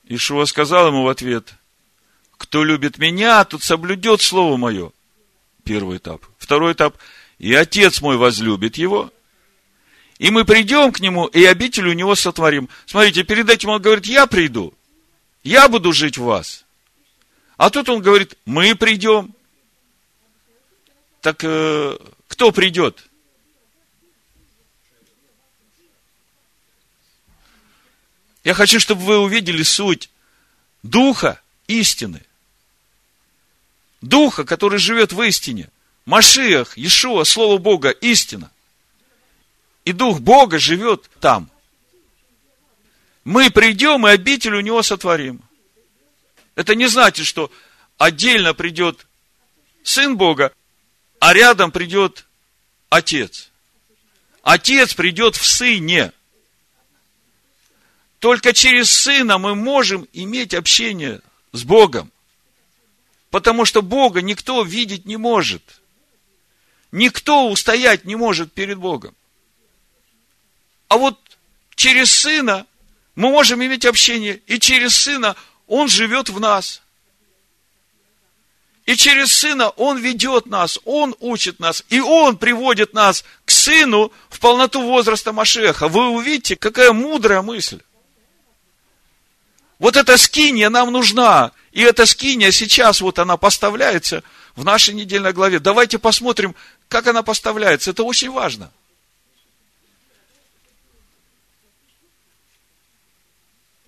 [0.05, 1.55] Ишуа сказал ему в ответ,
[2.37, 4.93] кто любит меня, тот соблюдет слово мое.
[5.65, 6.25] Первый этап.
[6.39, 6.97] Второй этап.
[7.43, 9.13] И отец мой возлюбит его.
[10.19, 12.69] И мы придем к нему, и обитель у него сотворим.
[12.87, 14.73] Смотрите, перед этим он говорит, я приду.
[15.43, 16.65] Я буду жить в вас.
[17.57, 19.35] А тут он говорит, мы придем.
[21.21, 23.11] Так э, кто придет?
[28.45, 30.11] Я хочу, чтобы вы увидели суть
[30.85, 32.23] Духа истины.
[34.01, 35.71] Духа, который живет в истине.
[36.05, 38.51] Машиах, Иешуа, Слово Бога, истина.
[39.85, 41.51] И Дух Бога живет там.
[43.25, 45.41] Мы придем и обитель у него сотворим.
[46.55, 47.51] Это не значит, что
[47.99, 49.07] отдельно придет
[49.85, 50.53] Сын Бога,
[51.19, 52.27] а рядом придет
[52.88, 53.51] Отец.
[54.43, 56.12] Отец придет в Сыне.
[58.19, 61.21] Только через Сына мы можем иметь общение
[61.53, 62.11] с Богом.
[63.31, 65.82] Потому что Бога никто видеть не может.
[66.93, 69.17] Никто устоять не может перед Богом.
[70.89, 71.19] А вот
[71.75, 72.67] через Сына
[73.15, 75.35] мы можем иметь общение, и через Сына
[75.67, 76.83] Он живет в нас.
[78.85, 84.13] И через Сына Он ведет нас, Он учит нас, и Он приводит нас к Сыну
[84.29, 85.89] в полноту возраста Машеха.
[85.89, 87.81] Вы увидите, какая мудрая мысль.
[89.79, 91.53] Вот эта скиния нам нужна.
[91.73, 94.23] И эта скиния сейчас вот она поставляется
[94.55, 95.59] в нашей недельной главе.
[95.59, 96.55] Давайте посмотрим,
[96.93, 97.91] как она поставляется.
[97.91, 98.71] Это очень важно.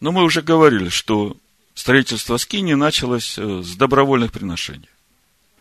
[0.01, 1.37] Но мы уже говорили, что
[1.75, 4.89] строительство скини началось э, с добровольных приношений.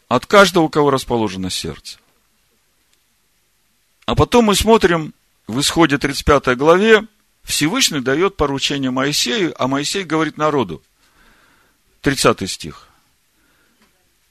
[0.08, 2.00] От каждого, у кого расположено сердце.
[4.06, 5.14] А потом мы смотрим
[5.46, 7.06] в исходе 35 главе,
[7.44, 10.82] Всевышний дает поручение Моисею, а Моисей говорит народу.
[12.04, 12.88] 30 стих.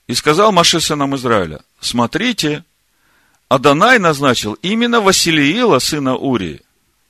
[0.06, 2.64] И сказал Маше сынам Израиля, смотрите,
[3.52, 6.62] Адонай назначил именно Василиила, сына Урии,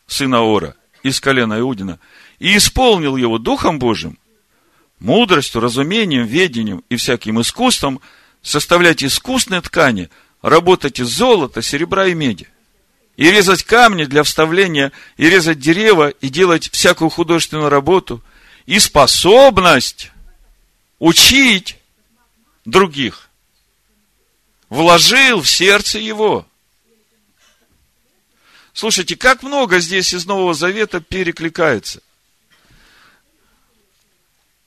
[0.09, 0.75] сына Ора,
[1.05, 2.01] из колена Иудина,
[2.41, 4.19] и исполнил его Духом Божьим,
[4.99, 8.01] мудростью, разумением, ведением и всяким искусством
[8.43, 10.11] составлять искусные ткани,
[10.43, 12.49] работать из золота, серебра и меди
[13.17, 18.21] и резать камни для вставления, и резать дерева, и делать всякую художественную работу,
[18.67, 20.11] и способность
[20.99, 21.79] учить
[22.65, 23.29] других.
[24.73, 26.47] Вложил в сердце его.
[28.73, 32.01] Слушайте, как много здесь из Нового Завета перекликается.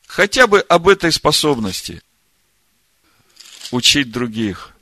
[0.05, 2.03] Хотя бы об этой способности
[3.71, 4.75] учить других.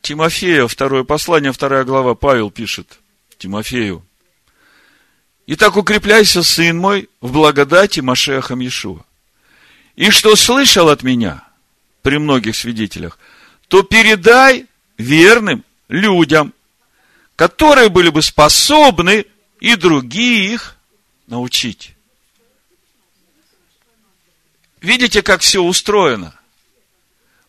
[0.00, 3.00] Тимофея, второе послание, вторая глава, Павел пишет
[3.36, 4.06] Тимофею.
[5.48, 9.04] Итак, укрепляйся, сын мой, в благодати Машеха Иешуа.
[9.96, 11.42] И что слышал от меня
[12.02, 13.18] при многих свидетелях,
[13.68, 16.54] то передай верным людям,
[17.34, 19.26] которые были бы способны
[19.60, 20.76] и других
[21.26, 21.94] научить.
[24.80, 26.38] Видите, как все устроено?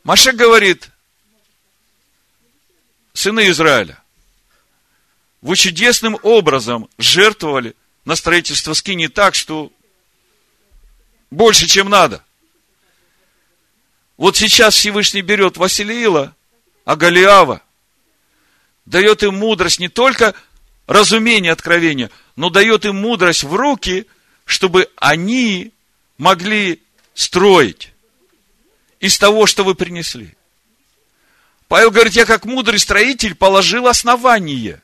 [0.04, 0.90] Маша говорит,
[3.14, 4.02] сыны Израиля,
[5.42, 7.76] вы чудесным образом жертвовали
[8.06, 9.72] на строительство скини так, что
[11.30, 12.24] больше, чем надо.
[14.18, 16.36] Вот сейчас Всевышний берет Василиила,
[16.86, 17.62] а Галиава,
[18.86, 20.34] дает им мудрость не только
[20.88, 24.08] разумение откровения, но дает им мудрость в руки,
[24.46, 25.72] чтобы они
[26.18, 26.82] могли
[27.14, 27.94] строить
[29.00, 30.34] из того, что вы принесли.
[31.68, 34.82] Павел говорит, я как мудрый строитель положил основание.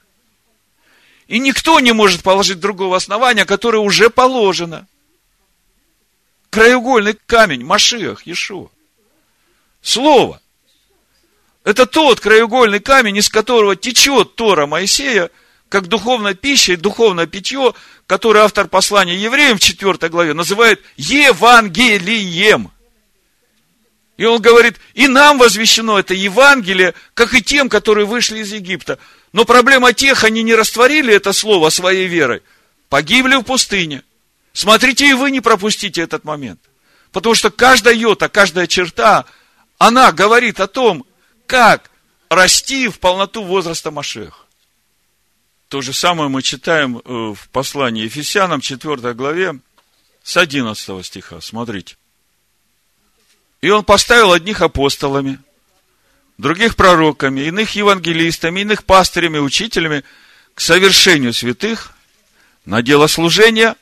[1.28, 4.86] И никто не может положить другого основания, которое уже положено.
[6.50, 8.70] Краеугольный камень, Машиах, Иешуа.
[9.84, 10.42] Слово.
[11.66, 15.30] Это тот краеугольный камень, из которого течет Тора Моисея,
[15.70, 17.74] как духовная пища и духовное питье,
[18.08, 22.72] которое автор послания евреям в 4 главе называет Евангелием.
[24.16, 29.00] И он говорит, и нам возвещено это Евангелие, как и тем, которые вышли из Египта.
[29.34, 32.42] Но проблема тех, они не растворили это слово своей верой,
[32.90, 34.04] погибли в пустыне.
[34.54, 36.60] Смотрите, и вы не пропустите этот момент.
[37.12, 39.26] Потому что каждая йота, каждая черта,
[39.86, 41.06] она говорит о том,
[41.46, 41.92] как
[42.30, 44.46] расти в полноту возраста Машех.
[45.68, 49.60] То же самое мы читаем э, в послании Ефесянам, 4 главе,
[50.24, 51.42] с 11 стиха.
[51.42, 51.98] Смотрите.
[53.60, 55.40] И он поставил одних апостолами,
[56.38, 60.06] других пророками, иных евангелистами, иных пастырями, учителями
[60.54, 61.92] к совершению святых
[62.64, 63.76] на дело служения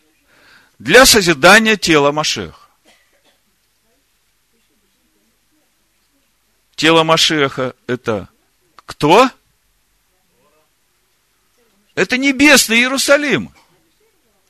[0.80, 2.61] для созидания тела Машеха.
[6.76, 8.30] Тело Машеха– это
[8.86, 9.30] кто?
[11.96, 13.54] Это небесный Иерусалим.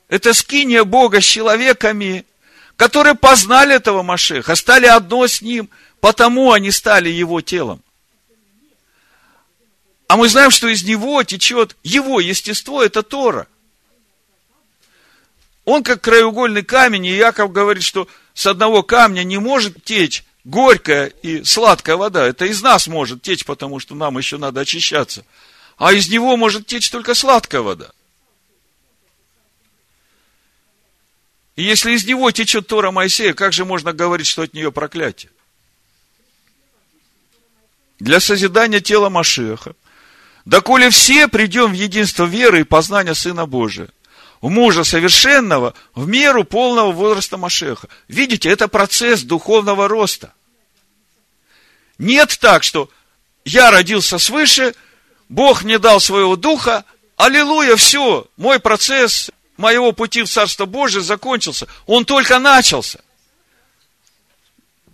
[0.08, 2.26] Это скиния Бога с человеками,
[2.76, 5.70] которые познали этого Машеха, стали одно с ним,
[6.00, 7.82] потому они стали его телом.
[10.08, 13.46] А мы знаем, что из него течет его естество, это Тора.
[15.64, 21.06] Он как краеугольный камень, и Яков говорит, что с одного камня не может течь горькая
[21.06, 22.26] и сладкая вода.
[22.26, 25.24] Это из нас может течь, потому что нам еще надо очищаться.
[25.76, 27.90] А из него может течь только сладкая вода.
[31.56, 35.30] И если из него течет Тора Моисея, как же можно говорить, что от нее проклятие?
[37.98, 39.74] Для созидания тела Машеха.
[40.44, 43.88] Доколе все придем в единство веры и познания Сына Божия–
[44.42, 47.88] в мужа совершенного в меру полного возраста Машеха.
[48.08, 50.34] Видите, это процесс духовного роста.
[51.96, 52.90] Нет так, что
[53.44, 54.74] я родился свыше,
[55.28, 56.84] Бог мне дал своего духа,
[57.16, 61.68] аллилуйя, все, мой процесс моего пути в Царство Божие закончился.
[61.86, 63.00] Он только начался.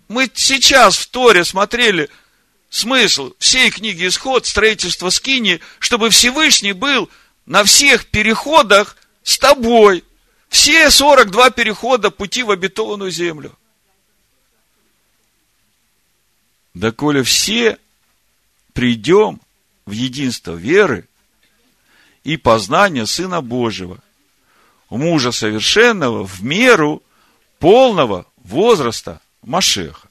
[0.07, 2.09] Мы сейчас в Торе смотрели
[2.69, 7.09] смысл всей книги Исход, строительства Скини, чтобы Всевышний был
[7.47, 8.95] на всех переходах
[9.29, 10.03] с тобой
[10.49, 13.55] все 42 перехода пути в обетованную землю.
[16.73, 17.77] Доколе все
[18.73, 19.39] придем
[19.85, 21.07] в единство веры
[22.23, 23.99] и познания Сына Божьего,
[24.89, 27.03] мужа совершенного в меру
[27.59, 30.09] полного возраста Машеха.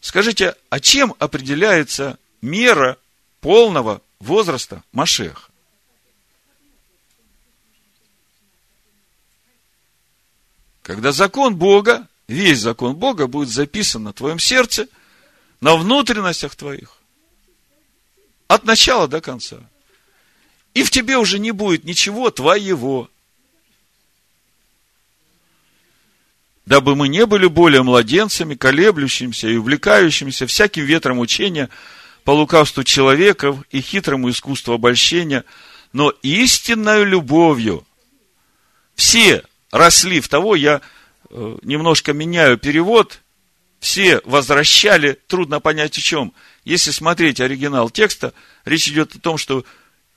[0.00, 2.98] Скажите, а чем определяется мера
[3.40, 5.47] полного возраста Машеха?
[10.88, 14.88] Когда закон Бога, весь закон Бога будет записан на твоем сердце,
[15.60, 16.96] на внутренностях твоих.
[18.46, 19.58] От начала до конца.
[20.72, 23.10] И в тебе уже не будет ничего твоего.
[26.64, 31.68] Дабы мы не были более младенцами, колеблющимися и увлекающимися всяким ветром учения
[32.24, 35.44] по лукавству человеков и хитрому искусству обольщения,
[35.92, 37.86] но истинной любовью
[38.94, 40.80] все росли в того, я
[41.30, 43.20] э, немножко меняю перевод,
[43.80, 46.32] все возвращали, трудно понять о чем.
[46.64, 48.32] Если смотреть оригинал текста,
[48.64, 49.64] речь идет о том, что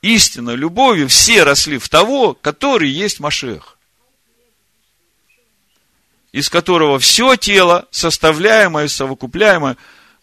[0.02, 3.78] истинно любовью все росли в того, который есть Машех,
[6.32, 9.78] из которого все тело, составляемое, совокупляемое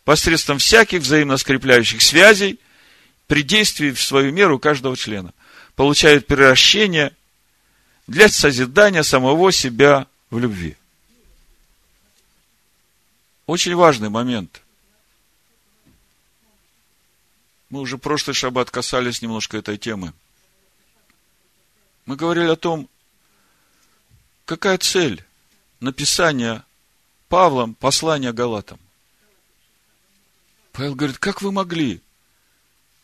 [0.05, 2.59] посредством всяких взаимно скрепляющих связей,
[3.27, 5.35] при действии в свою меру каждого члена,
[5.77, 7.15] получает превращение
[8.09, 10.77] для созидания самого себя в любви.
[13.47, 14.63] Очень важный момент.
[17.69, 20.15] Мы уже прошлый шаббат касались немножко этой темы.
[22.07, 22.89] Мы говорили о том,
[24.47, 25.23] какая цель
[25.81, 26.65] написания
[27.29, 28.81] Павлом послания Галатам.
[30.73, 32.01] Павел говорит, как вы могли?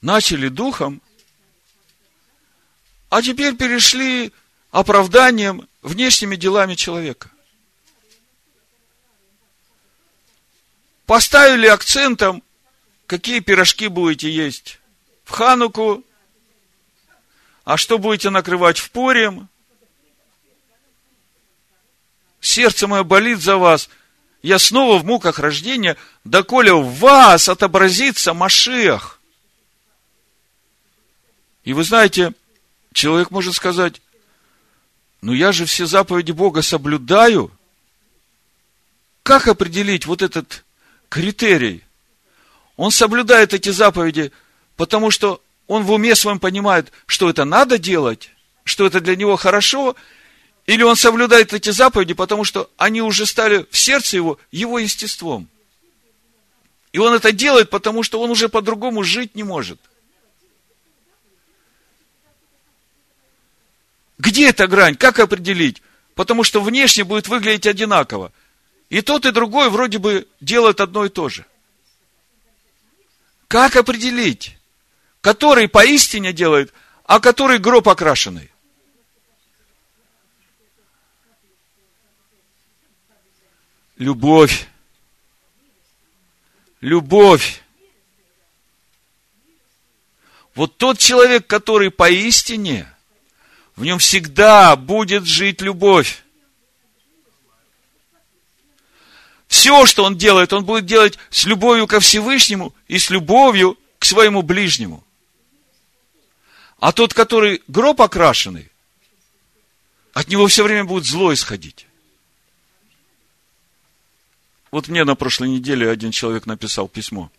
[0.00, 1.02] Начали духом,
[3.10, 4.32] а теперь перешли
[4.74, 7.30] оправданием внешними делами человека.
[11.06, 12.42] Поставили акцентом,
[13.06, 14.80] какие пирожки будете есть
[15.22, 16.02] в Хануку,
[17.64, 19.48] а что будете накрывать в Пурим.
[22.40, 23.88] Сердце мое болит за вас.
[24.42, 29.20] Я снова в муках рождения, доколе в вас отобразится Машех.
[31.62, 32.32] И вы знаете,
[32.92, 34.00] человек может сказать,
[35.24, 37.50] но я же все заповеди Бога соблюдаю.
[39.22, 40.66] Как определить вот этот
[41.08, 41.82] критерий?
[42.76, 44.32] Он соблюдает эти заповеди,
[44.76, 48.28] потому что он в уме своем понимает, что это надо делать,
[48.64, 49.96] что это для него хорошо,
[50.66, 55.48] или он соблюдает эти заповеди, потому что они уже стали в сердце его, его естеством.
[56.92, 59.80] И он это делает, потому что он уже по-другому жить не может–
[64.18, 64.96] Где эта грань?
[64.96, 65.82] Как определить?
[66.14, 68.32] Потому что внешне будет выглядеть одинаково.
[68.88, 71.44] И тот, и другой вроде бы делают одно и то же.
[73.48, 74.56] Как определить,
[75.20, 76.72] который поистине делает,
[77.04, 78.50] а который гроб окрашенный?
[83.96, 84.68] Любовь.
[86.80, 87.62] Любовь.
[90.54, 92.93] Вот тот человек, который поистине,
[93.76, 96.22] в нем всегда будет жить любовь.
[99.48, 104.04] Все, что он делает, он будет делать с любовью ко Всевышнему и с любовью к
[104.04, 105.04] своему ближнему.
[106.78, 108.70] А тот, который гроб окрашенный,
[110.12, 111.86] от него все время будет зло исходить.
[114.70, 117.30] Вот мне на прошлой неделе один человек написал письмо.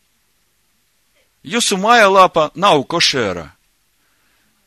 [1.43, 2.85] Юсу моя лапа нау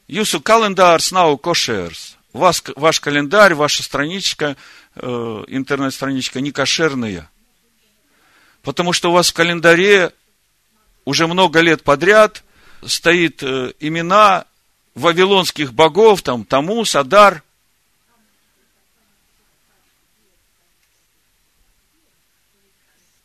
[0.09, 2.17] Юсу календарс нау кошерс.
[2.33, 4.57] Вас, ваш календарь, ваша страничка,
[4.95, 7.31] э, интернет-страничка не кошерная.
[8.63, 10.13] Потому что у вас в календаре
[11.05, 12.43] уже много лет подряд
[12.87, 14.47] стоит э, имена
[14.95, 17.43] вавилонских богов, там Тамус, Адар.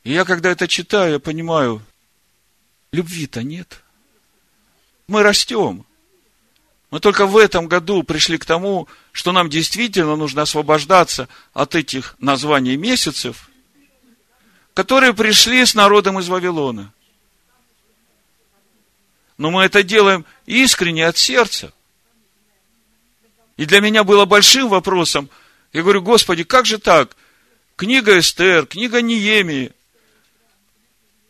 [0.04, 1.82] И я, когда это читаю, я понимаю,
[2.92, 3.82] любви-то нет.
[5.08, 5.86] Мы растем.
[6.94, 12.16] Мы только в этом году пришли к тому, что нам действительно нужно освобождаться от этих
[12.20, 13.50] названий месяцев–
[14.74, 16.91] которые пришли с народом из Вавилона.
[19.38, 21.74] Но мы это делаем искренне от сердца.
[23.58, 25.30] И для меня было большим вопросом,
[25.74, 27.16] я говорю, Господи, как же так?
[27.76, 29.72] Книга Эстер, книга Ниемии,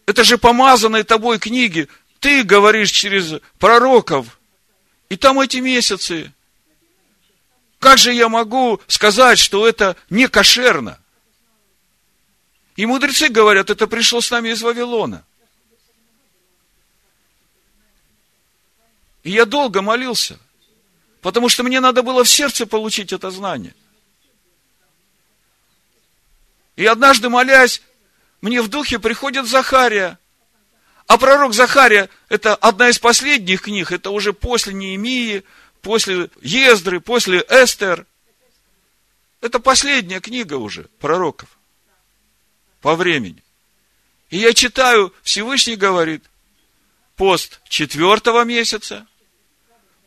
[0.05, 1.87] это же помазанные тобой книги,
[2.19, 4.39] ты говоришь через пророков,
[5.13, 6.33] и там эти месяцы.
[7.77, 10.99] Как же я могу сказать, что это не кошерно?
[12.75, 15.23] И мудрецы говорят, это пришло с нами из Вавилона.
[19.21, 20.39] И я долго молился,
[21.21, 23.75] потому что мне надо было в сердце получить это знание.
[26.75, 27.83] И однажды, молясь,
[28.41, 30.17] мне в духе приходит Захария.
[31.13, 35.43] А пророк Захария– это одна из последних книг, это уже после Неемии,
[35.83, 38.07] после Ездры, после Эстер.
[39.39, 41.49] Это последняя книга уже пророков
[42.81, 43.43] по времени.
[44.31, 46.23] И я читаю, Всевышний говорит,
[47.15, 49.05] пост четвертого месяца,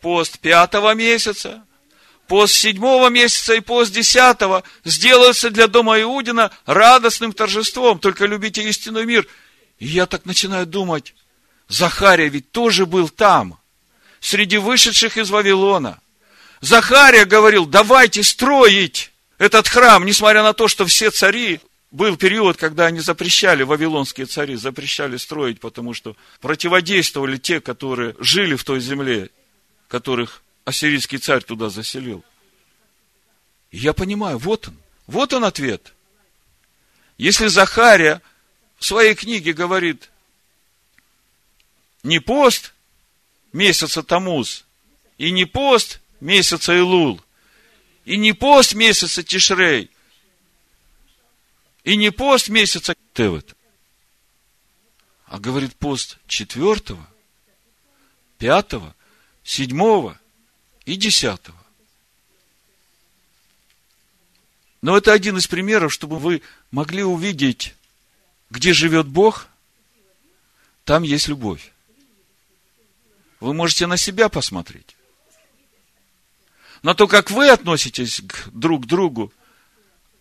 [0.01, 1.65] пост пятого месяца,
[2.27, 8.01] пост седьмого месяца и пост десятого сделаются для дома Иудина радостным торжеством.
[8.01, 9.25] Только любите истинный мир.
[9.79, 11.15] И я так начинаю думать,
[11.69, 13.59] Захария ведь тоже был там,
[14.21, 16.01] среди вышедших из Вавилона.
[16.61, 21.61] Захария говорил, давайте строить этот храм, несмотря на то, что все цари
[21.91, 28.55] был период, когда они запрещали, вавилонские цари запрещали строить, потому что противодействовали те, которые жили
[28.55, 29.31] в той земле,
[29.89, 32.25] которых ассирийский царь туда заселил.
[33.71, 35.93] И я понимаю, вот он, вот он ответ.
[37.19, 38.21] Если Захария
[38.87, 40.13] в своей книге говорит,
[42.05, 42.73] не пост
[43.53, 44.65] месяца Тамуз,
[45.19, 47.21] и не пост месяца Илул,
[48.05, 49.91] и не пост месяца Тишрей,
[51.83, 53.57] и не пост месяца Тевет,
[55.25, 57.05] а говорит пост четвертого,
[58.39, 58.95] пятого,
[59.43, 60.17] седьмого
[60.85, 61.59] и десятого.
[64.81, 67.75] Но это один из примеров, чтобы вы могли увидеть,
[68.51, 69.49] где живет Бог,
[70.85, 71.73] там есть любовь.
[73.41, 74.97] Вы можете на себя посмотреть.
[76.83, 79.33] На то, как вы относитесь к друг к другу,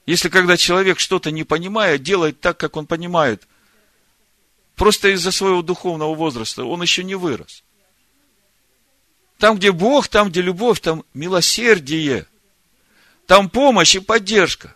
[0.06, 3.48] если когда человек что-то не понимает, делает так, как он понимает,
[4.76, 7.64] просто из-за своего духовного возраста, он еще не вырос.
[9.38, 12.28] Там, где Бог, там, где любовь, там милосердие,
[13.26, 14.76] там помощь и поддержка.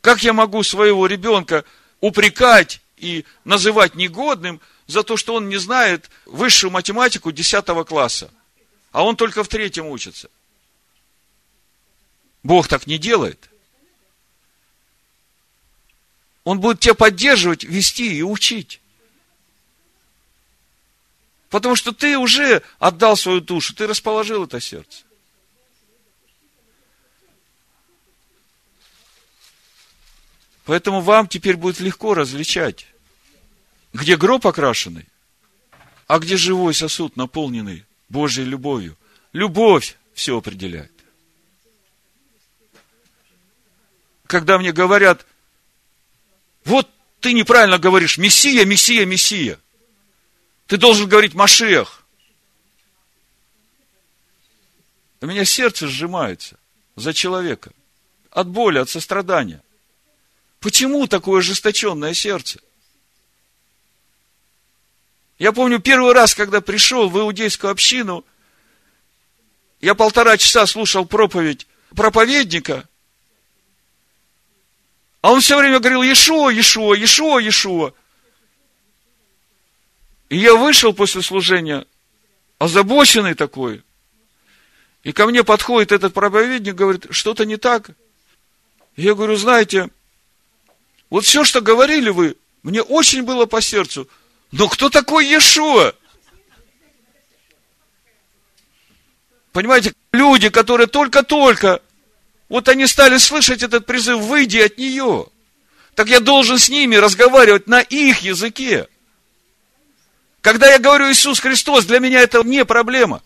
[0.00, 1.64] Как я могу своего ребенка
[2.00, 8.30] упрекать и называть негодным за то, что он не знает высшую математику 10 класса,
[8.92, 10.30] а он только в третьем учится?
[12.42, 13.50] Бог так не делает–
[16.48, 18.80] он будет тебя поддерживать, вести и учить.
[21.50, 25.02] Потому что ты уже отдал свою душу, ты расположил это сердце.
[30.68, 32.86] Поэтому вам теперь будет легко различать,
[33.94, 35.06] где гроб окрашенный,
[36.06, 38.94] а где живой сосуд, наполненный Божьей любовью.
[39.32, 40.92] Любовь все определяет.
[44.26, 45.24] Когда мне говорят–
[46.68, 46.86] вот
[47.20, 49.58] ты неправильно говоришь, Мессия, Мессия, Мессия.
[50.66, 52.04] Ты должен говорить Машех.
[55.22, 56.58] У меня сердце сжимается
[56.94, 57.72] за человека.
[58.30, 59.62] От боли, от сострадания.
[60.60, 62.60] Почему такое ожесточенное сердце?
[65.38, 68.24] Я помню первый раз, когда пришел в иудейскую общину,
[69.80, 72.88] я полтора часа слушал проповедь проповедника,
[75.20, 77.94] а он все время говорил, Ешо, Ешо, Ешо, Ешо.
[80.28, 81.86] И я вышел после служения,
[82.58, 83.82] озабоченный такой.
[85.02, 87.90] И ко мне подходит этот проповедник, говорит, что-то не так.
[88.96, 89.90] Я говорю, знаете,
[91.10, 94.08] вот все, что говорили вы, мне очень было по сердцу.
[94.52, 95.94] Но кто такой Иешуа?
[99.52, 101.80] Понимаете, люди, которые только-только,
[102.48, 105.26] вот они стали слышать этот призыв, выйди от нее.
[105.94, 108.88] Так я должен с ними разговаривать на их языке.
[110.40, 113.22] Когда я говорю Иисус Христос, для меня это не проблема.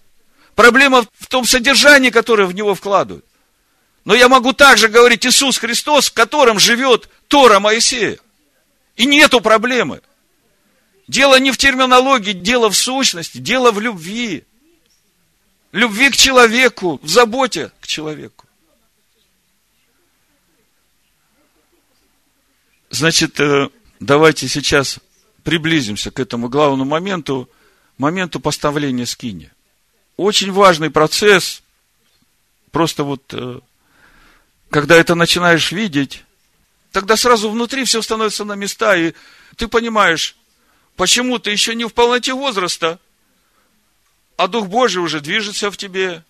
[0.54, 3.24] Проблема в том содержании, которое в него вкладывают.
[4.04, 8.18] Но я могу также говорить Иисус Христос, в котором живет Тора Моисея.
[8.96, 10.02] И нету проблемы.
[11.06, 14.44] Дело не в терминологии, дело в сущности, дело в любви.
[15.72, 18.46] Любви к человеку, в заботе к человеку.
[22.90, 24.98] Значит, э, давайте сейчас
[25.44, 27.48] приблизимся к этому главному моменту,
[27.96, 29.50] моменту поставления скини.
[30.18, 31.62] Очень важный процесс,
[32.70, 33.60] просто вот, э,
[34.72, 36.24] когда это начинаешь видеть,
[36.90, 39.12] тогда сразу внутри все становится на места, и
[39.56, 40.34] ты понимаешь,
[40.96, 42.98] почему ты еще не в полноте возраста,
[44.36, 46.24] а Дух Божий уже движется в тебе.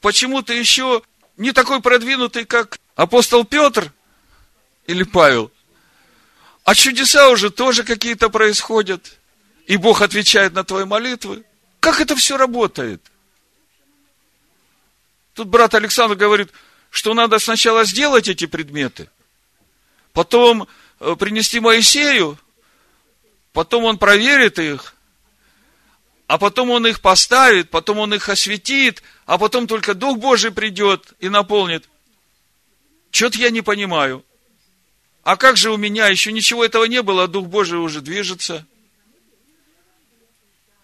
[0.00, 1.02] Почему ты еще
[1.36, 3.92] не такой продвинутый, как апостол Петр
[4.86, 5.50] или Павел–
[6.64, 9.18] а чудеса уже тоже какие-то происходят.
[9.66, 11.44] И Бог отвечает на твои молитвы.
[11.80, 13.11] Как это все работает?
[15.34, 16.50] Тут брат Александр говорит,
[16.90, 19.08] что надо сначала сделать эти предметы,
[20.12, 20.68] потом
[21.00, 22.38] э, принести Моисею,
[23.52, 24.94] потом он проверит их,
[26.26, 31.14] а потом он их поставит, потом он их осветит, а потом только Дух Божий придет
[31.18, 31.88] и наполнит.
[33.10, 34.24] Что-то я не понимаю.
[35.22, 36.08] А как же у меня?
[36.08, 38.66] Еще ничего этого не было, а Дух Божий уже движется.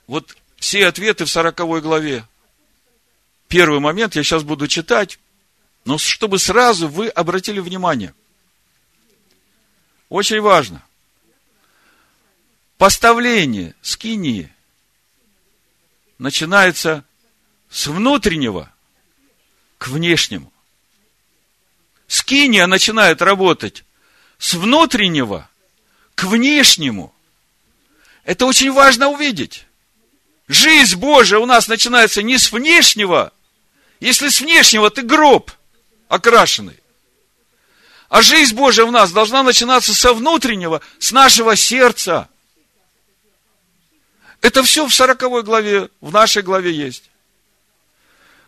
[0.06, 2.27] Вот все ответы в сороковой главе.
[3.48, 5.18] Первый момент я сейчас буду читать,
[5.84, 8.14] но чтобы сразу вы обратили внимание.
[10.10, 10.84] Очень важно.
[12.76, 14.52] Поставление скинии
[16.18, 17.04] начинается
[17.70, 18.72] с внутреннего
[19.78, 20.52] к внешнему.
[22.06, 23.84] Скиния начинает работать
[24.38, 25.48] с внутреннего
[26.14, 27.14] к внешнему.
[28.24, 29.66] Это очень важно увидеть.
[30.48, 33.32] Жизнь Божия у нас начинается не с внешнего.
[34.00, 35.50] Если с внешнего ты гроб
[36.08, 36.78] окрашенный.
[38.08, 42.28] А жизнь Божия в нас должна начинаться со внутреннего, с нашего сердца.
[44.40, 47.10] Это все в сороковой главе, в нашей главе есть.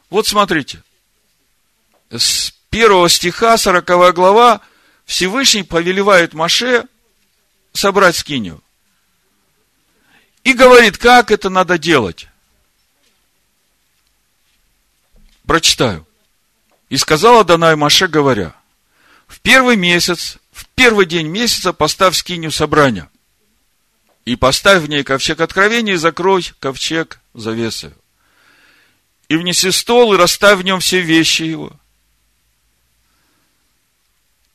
[0.09, 0.83] Вот смотрите.
[2.11, 4.61] С первого стиха, сороковая глава,
[5.05, 6.87] Всевышний повелевает Маше
[7.73, 8.63] собрать скинию.
[10.43, 12.30] И говорит, как это надо делать.
[15.51, 16.07] Прочитаю.
[16.91, 18.55] И сказала Данай Маше, говоря,
[19.27, 23.11] в первый месяц, в первый день месяца поставь скинию собрания.
[24.25, 27.97] И поставь в ней ковчег откровения и закрой ковчег завесою.
[29.29, 31.73] И внеси стол и расставь в нем все вещи его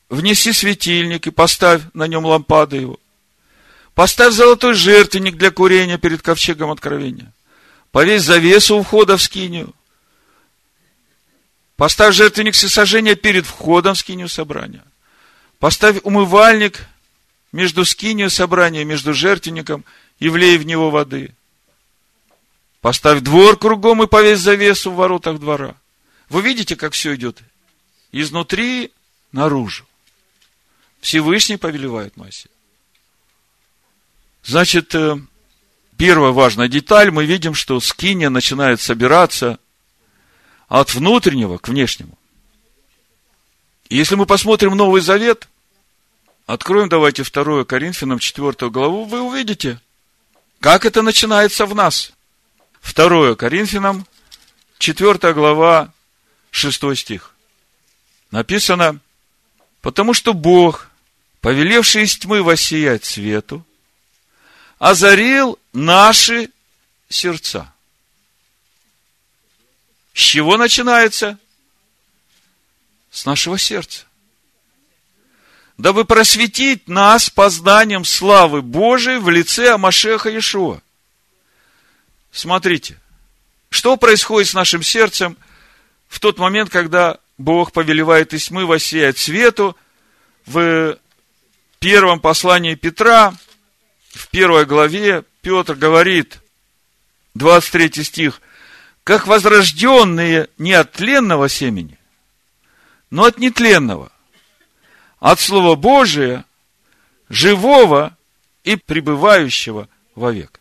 [0.08, 2.98] внеси светильник и поставь на нем лампады его.
[3.94, 7.34] Поставь золотой жертвенник для курения перед ковчегом откровения.
[7.90, 9.74] Повесь завесу у входа в скинию.
[11.76, 14.82] Поставь жертвенник всесожжения перед входом в скинию собрания.
[15.58, 16.86] Поставь умывальник
[17.52, 19.84] между скинию собрания, между жертвенником
[20.18, 21.34] и влей в него воды.
[22.80, 25.74] Поставь двор кругом и повесь завесу в воротах двора.
[26.28, 27.40] Вы видите, как все идет?
[28.10, 28.92] Изнутри
[29.32, 29.86] наружу.
[31.00, 32.50] Всевышний повелевает Моисею.
[34.44, 35.18] Значит, э,
[35.96, 39.58] первая важная деталь, мы видим, что скиния начинает собираться
[40.68, 42.16] от внутреннего к внешнему.
[43.88, 45.48] Если мы посмотрим Новый Завет,
[46.46, 49.80] откроем давайте 2 Коринфянам 4 главу, вы увидите,
[50.60, 52.12] как это начинается в нас.
[52.82, 54.06] 2 Коринфянам
[54.78, 55.92] 4 глава
[56.50, 57.34] 6 стих.
[58.30, 59.00] Написано,
[59.86, 60.90] Потому что Бог,
[61.40, 63.64] повелевший из тьмы воссиять свету,
[64.80, 66.50] озарил наши
[67.08, 67.72] сердца.
[70.16, 71.38] С чего начинается?
[73.10, 74.06] С нашего сердца.
[75.76, 80.80] Дабы просветить нас познанием славы Божией в лице Амашеха Иешуа.
[82.32, 82.98] Смотрите,
[83.68, 85.36] что происходит с нашим сердцем
[86.08, 89.76] в тот момент, когда Бог повелевает из тьмы воссеять свету
[90.46, 90.98] в
[91.78, 93.34] первом послании Петра,
[94.14, 96.38] в первой главе Петр говорит,
[97.34, 98.40] 23 стих,
[99.06, 101.96] как возрожденные не от тленного семени,
[103.08, 104.10] но от нетленного,
[105.20, 106.44] от Слова Божия,
[107.28, 108.16] живого
[108.64, 110.60] и пребывающего вовек.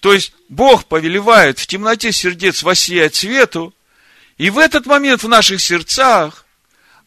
[0.00, 3.74] То есть, Бог повелевает в темноте сердец воссиять свету,
[4.38, 6.46] и в этот момент в наших сердцах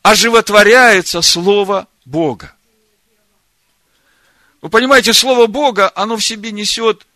[0.01, 2.53] оживотворяется Слово Бога.
[4.61, 7.07] Вы понимаете, Слово Бога, оно в себе несет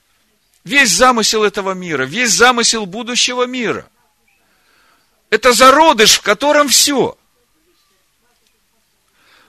[0.63, 3.87] весь замысел этого мира, весь замысел будущего мира.
[5.29, 7.17] Это зародыш, в котором все.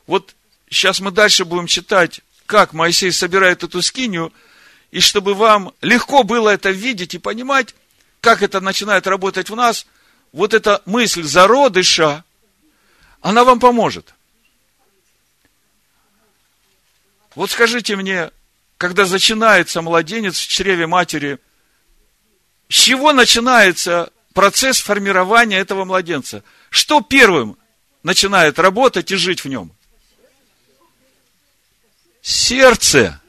[0.07, 0.35] Вот
[0.69, 4.33] сейчас мы дальше будем читать, как Моисей собирает эту скинию,
[4.91, 7.75] и чтобы вам легко было это видеть и понимать,
[8.21, 9.87] как это начинает работать в нас,
[10.33, 12.25] вот эта мысль зародыша,
[13.21, 14.15] она вам поможет.
[17.35, 18.31] Вот скажите мне,
[18.81, 21.39] когда начинается младенец в чреве матери,
[22.71, 26.43] с чего начинается процесс формирования этого младенца?
[26.71, 27.59] Что первым
[28.03, 29.71] начинает работать и жить в нем?
[32.23, 33.21] Сердце.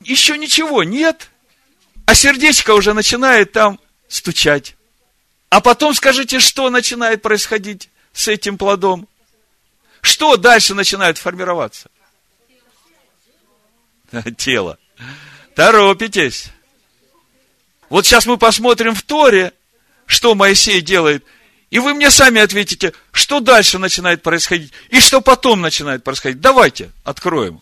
[0.00, 1.28] Еще ничего нет,
[2.06, 3.78] а сердечко уже начинает там
[4.08, 4.74] стучать.
[5.50, 9.06] А потом скажите, что начинает происходить с этим плодом?
[10.00, 11.90] Что дальше начинает формироваться?
[14.36, 14.78] тело.
[15.54, 16.50] Торопитесь.
[17.88, 19.52] Вот сейчас мы посмотрим в Торе,
[20.06, 21.24] что Моисей делает,
[21.70, 26.40] и вы мне сами ответите, что дальше начинает происходить, и что потом начинает происходить.
[26.40, 27.60] Давайте откроем.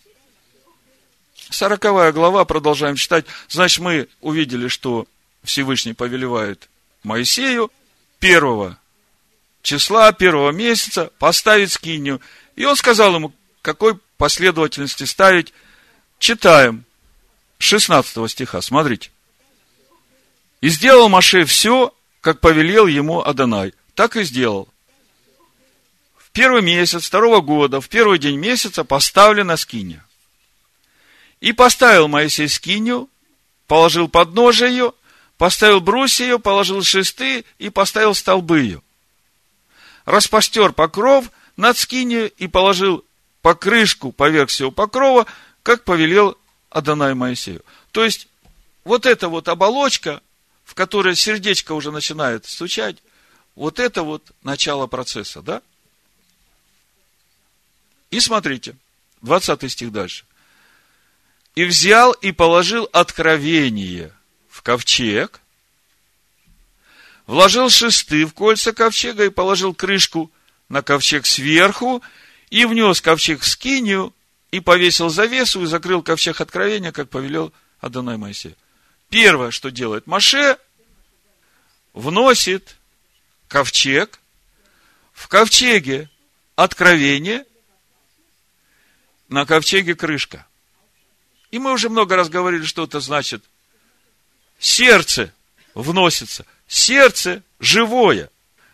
[1.51, 3.25] Сороковая глава, продолжаем читать.
[3.49, 5.07] Значит, мы увидели, что
[5.45, 6.69] Всевышний повелевает
[7.03, 7.71] Моисею
[8.19, 8.79] первого
[9.63, 12.21] числа, первого месяца поставить скинию.
[12.57, 13.33] И он сказал ему,
[13.63, 15.53] какой последовательности ставить
[16.19, 16.85] Читаем.
[17.59, 19.11] 16 стиха, смотрите.
[20.61, 23.75] И сделал Маше все, как повелел ему Адонай.
[23.95, 24.69] Так и сделал.
[26.17, 30.05] В первый месяц второго года, в первый день месяца поставлена скиния.
[31.41, 33.09] И поставил Моисей скинию,
[33.67, 34.93] положил подножие ее,
[35.39, 38.83] поставил брусья ее, положил шесты и поставил столбы ее.
[40.05, 43.05] Распостер покров над скинию и положил
[43.43, 45.27] покрышку поверх всего покрова,
[45.67, 46.39] как повелел
[46.71, 47.65] Адонай Моисею.
[47.91, 48.29] То есть,
[48.85, 50.23] вот эта вот оболочка,
[50.63, 52.99] в которой сердечко уже начинает стучать,
[53.57, 55.63] вот это вот начало процесса, да?
[58.13, 58.77] И смотрите,
[59.23, 60.25] 20 стих дальше.
[61.57, 64.13] И взял и положил откровение
[64.49, 65.41] в ковчег,
[67.27, 70.31] вложил шесты в кольца ковчега и положил крышку
[70.69, 72.03] на ковчег сверху,
[72.51, 74.15] и внес ковчег в скинию,
[74.57, 78.57] и повесил завесу и закрыл ковчег откровения, как повелел Адонай Моисей.
[79.11, 80.57] Первое, что делает Маше,
[81.93, 82.77] вносит
[83.49, 84.19] ковчег,
[85.13, 86.09] в ковчеге
[86.55, 87.45] откровение,
[89.29, 90.47] на ковчеге крышка.
[91.51, 93.45] И мы уже много раз говорили, что это значит.
[94.59, 95.35] Сердце
[95.75, 96.47] вносится.
[96.67, 98.31] Сердце живое,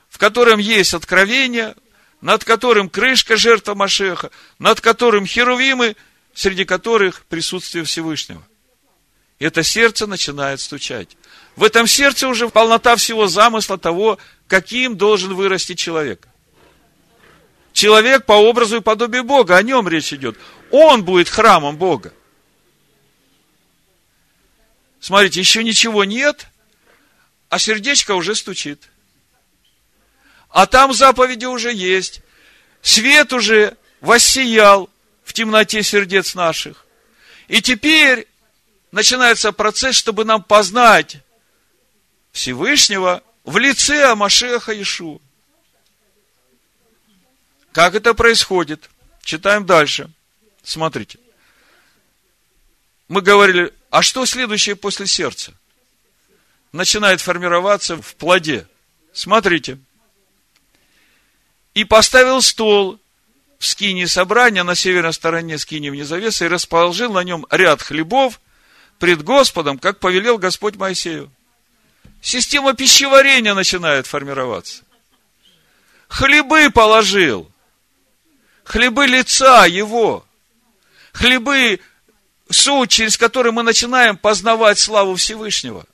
[0.08, 1.74] в котором есть откровение,
[2.22, 5.96] над которым крышка жертва Машеха, над которым херувимы,
[6.32, 8.42] среди которых присутствие Всевышнего.
[9.38, 11.16] И это сердце начинает стучать.
[11.56, 16.28] В этом сердце уже полнота всего замысла того, каким должен вырасти человек.
[17.72, 20.38] Человек по образу и подобию Бога, о нем речь идет.
[20.70, 22.14] Он будет храмом Бога.
[25.00, 26.46] Смотрите, еще ничего нет,
[27.48, 28.91] а сердечко уже стучит.
[30.52, 32.20] А там заповеди уже есть.
[32.82, 34.90] Свет уже воссиял
[35.24, 36.84] в темноте сердец наших.
[37.48, 38.28] И теперь
[38.90, 41.18] начинается процесс, чтобы нам познать
[42.32, 45.22] Всевышнего в лице Амашеха Ишу.
[47.72, 48.90] Как это происходит?
[49.22, 50.10] Читаем дальше.
[50.62, 51.18] Смотрите.
[53.08, 55.54] Мы говорили, а что следующее после сердца?
[56.72, 58.66] Начинает формироваться в плоде.
[59.14, 59.78] Смотрите
[61.74, 62.98] и поставил стол
[63.58, 68.40] в скине собрания на северной стороне скини вне завесы и расположил на нем ряд хлебов,
[68.98, 71.28] пред Господом, как повелел Господь Моисею.
[72.20, 74.84] Система пищеварения начинает формироваться.
[76.06, 77.50] Хлебы положил.
[78.62, 80.24] Хлебы лица его.
[81.12, 81.80] Хлебы
[82.48, 85.84] суть, через который мы начинаем познавать славу Всевышнего.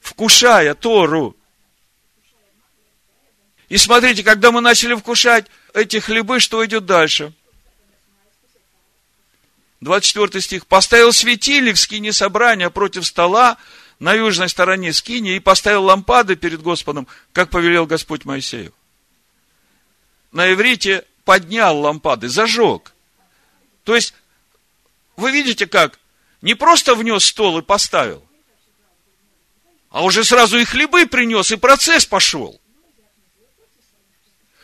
[0.00, 1.36] Вкушая Тору.
[3.68, 7.32] И смотрите, когда мы начали вкушать эти хлебы, что идет дальше?
[9.80, 10.66] 24 стих.
[10.66, 13.58] Поставил светильник в скине собрания против стола
[13.98, 18.72] на южной стороне скини и поставил лампады перед Господом, как повелел Господь Моисею.
[20.32, 22.92] На иврите поднял лампады, зажег.
[23.84, 24.14] То есть,
[25.16, 25.98] вы видите как?
[26.42, 28.24] Не просто внес стол и поставил,
[29.90, 32.60] а уже сразу и хлебы принес, и процесс пошел.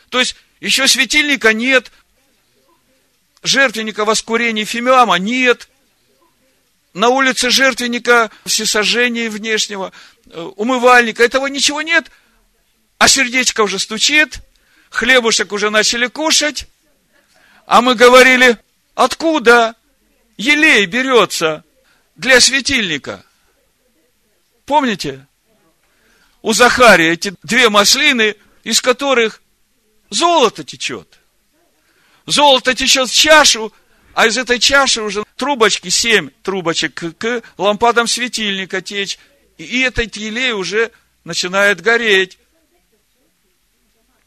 [0.09, 1.91] То есть, еще светильника нет,
[3.43, 5.69] жертвенника воскурения фимиама нет,
[6.93, 9.91] на улице жертвенника всесожжения внешнего,
[10.31, 12.09] э, умывальника, этого ничего нет,
[12.97, 14.39] а сердечко уже стучит,
[14.89, 16.67] хлебушек уже начали кушать,
[17.65, 18.57] а мы говорили,
[18.93, 19.75] откуда
[20.37, 21.63] елей берется
[22.15, 23.25] для светильника?
[24.65, 25.27] Помните?
[26.41, 29.41] У Захария эти две маслины, из которых
[30.09, 31.19] золото течет.
[32.25, 33.71] Золото течет в чашу,
[34.13, 39.19] а из этой чаши уже трубочки, семь трубочек к лампадам светильника течь.
[39.57, 40.91] И этот елей уже
[41.23, 42.37] начинает гореть.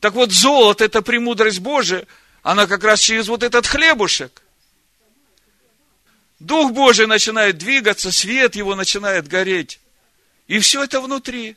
[0.00, 2.06] Так вот, золото– это премудрость Божия,
[2.42, 4.42] она как раз через вот этот хлебушек.
[6.38, 9.80] Дух Божий начинает двигаться, свет его начинает гореть.
[10.46, 11.56] И все это внутри.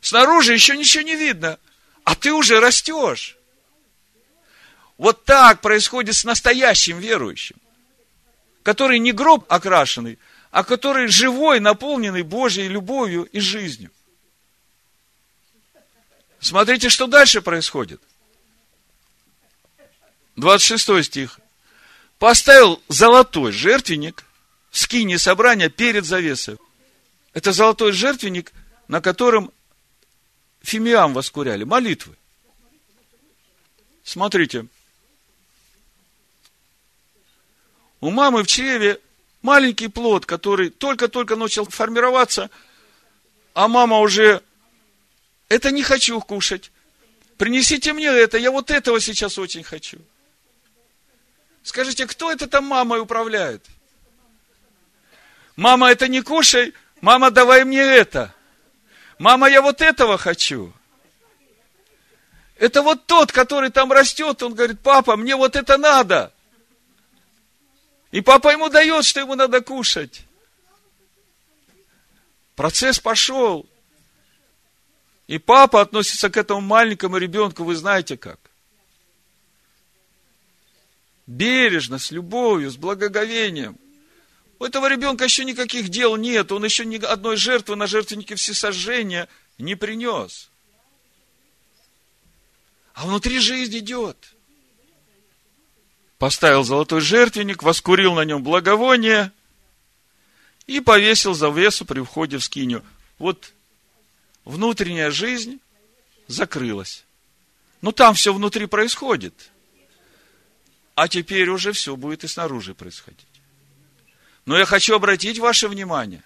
[0.00, 1.58] Снаружи еще ничего не видно,
[2.04, 3.36] а ты уже растешь.
[4.96, 7.56] Вот так происходит с настоящим верующим,
[8.62, 10.18] который не гроб окрашенный,
[10.50, 13.90] а который живой, наполненный Божьей любовью и жизнью.
[16.38, 18.00] Смотрите, что дальше происходит.
[20.36, 21.40] 26 стих.
[22.18, 24.24] Поставил золотой жертвенник
[24.70, 26.58] в скине собрания перед завесой.
[27.32, 28.52] Это золотой жертвенник,
[28.88, 29.52] на котором
[30.62, 32.16] фимиам воскуряли, молитвы.
[34.04, 34.66] Смотрите,
[38.04, 39.00] У мамы в чреве
[39.40, 42.50] маленький плод, который только-только начал формироваться,
[43.54, 44.42] а мама уже,
[45.48, 46.70] это не хочу кушать.
[47.38, 49.96] Принесите мне это, я вот этого сейчас очень хочу.
[51.62, 53.64] Скажите, кто это там мамой управляет?
[55.56, 58.34] Мама, это не кушай, мама, давай мне это.
[59.18, 60.74] Мама, я вот этого хочу.
[62.58, 66.33] Это вот тот, который там растет, он говорит, папа, мне вот это надо.
[68.14, 70.22] И папа ему дает, что ему надо кушать.
[72.54, 73.68] Процесс пошел.
[75.26, 78.38] И папа относится к этому маленькому ребенку, вы знаете как.
[81.26, 83.76] Бережно, с любовью, с благоговением.
[84.60, 89.28] У этого ребенка еще никаких дел нет, он еще ни одной жертвы на жертвеннике всесожжения
[89.58, 90.52] не принес.
[92.92, 94.33] А внутри жизнь идет
[96.24, 99.30] поставил золотой жертвенник, воскурил на нем благовоние
[100.66, 102.82] и повесил завесу при входе в скиню.
[103.18, 103.52] Вот
[104.46, 105.60] внутренняя жизнь
[106.26, 107.04] закрылась.
[107.82, 109.50] Но там все внутри происходит.
[110.94, 113.28] А теперь уже все будет и снаружи происходить.
[114.46, 116.22] Но я хочу обратить ваше внимание,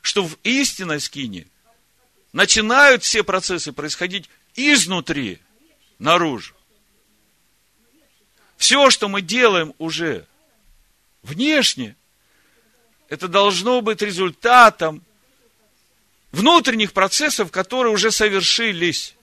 [0.00, 1.48] что в истинной скине
[2.32, 5.40] начинают все процессы происходить изнутри,
[5.98, 6.53] наружу.
[8.56, 10.26] Все, что мы делаем уже
[11.22, 11.96] внешне,
[13.08, 15.02] это должно быть результатом
[16.32, 19.14] внутренних процессов, которые уже совершились.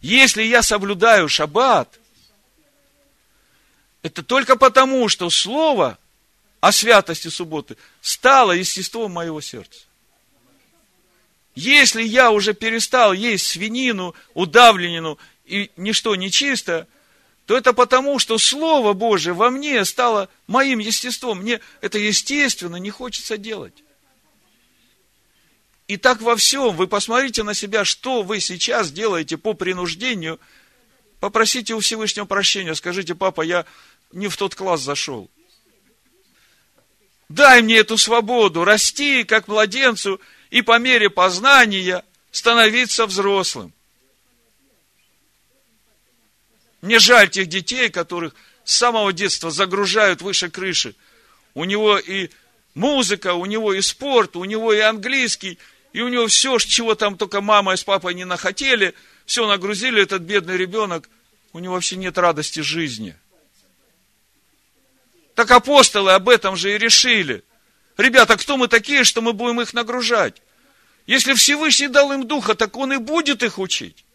[0.00, 1.98] Если я соблюдаю шаббат,
[4.02, 5.98] это только потому, что слово
[6.60, 9.80] о святости субботы стало естеством моего сердца.
[11.54, 16.86] Если я уже перестал есть свинину, удавленину и ничто не чисто,
[17.46, 21.38] то это потому, что Слово Божие во мне стало моим естеством.
[21.38, 23.84] Мне это естественно не хочется делать.
[25.86, 26.74] И так во всем.
[26.74, 30.40] Вы посмотрите на себя, что вы сейчас делаете по принуждению.
[31.20, 32.74] Попросите у Всевышнего прощения.
[32.74, 33.64] Скажите, папа, я
[34.10, 35.30] не в тот класс зашел.
[37.28, 40.20] Дай мне эту свободу, расти как младенцу
[40.50, 43.72] и по мере познания становиться взрослым.
[46.82, 50.94] Мне жаль тех детей, которых с самого детства загружают выше крыши.
[51.54, 52.30] у него и
[52.74, 55.58] музыка, у него и спорт, у него и английский,
[55.92, 60.22] и у него все, чего там только мама с папой не нахотели, все нагрузили этот
[60.22, 61.08] бедный ребенок,
[61.52, 63.16] у него вообще нет радости жизни.
[65.34, 67.44] Так апостолы об этом же и решили.
[67.98, 70.42] Ребята, кто мы такие, что мы будем их нагружать?
[71.06, 74.05] Если Всевышний дал им духа, так он и будет их учить.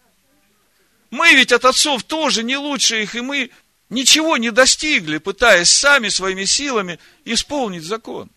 [1.12, 3.52] Мы ведь от отцов тоже не лучше их, и мы
[3.90, 8.30] ничего не достигли, пытаясь сами своими силами исполнить закон.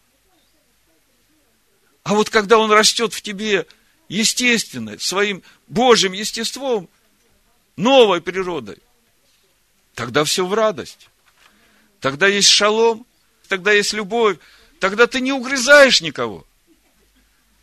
[2.02, 3.66] А вот когда он растет в тебе
[4.08, 6.88] естественно, своим Божьим естеством,
[7.76, 8.78] новой природой,
[9.94, 11.08] тогда все в радость.
[12.00, 13.06] Тогда есть шалом,
[13.48, 14.38] тогда есть любовь,
[14.80, 16.44] тогда ты не угрызаешь никого.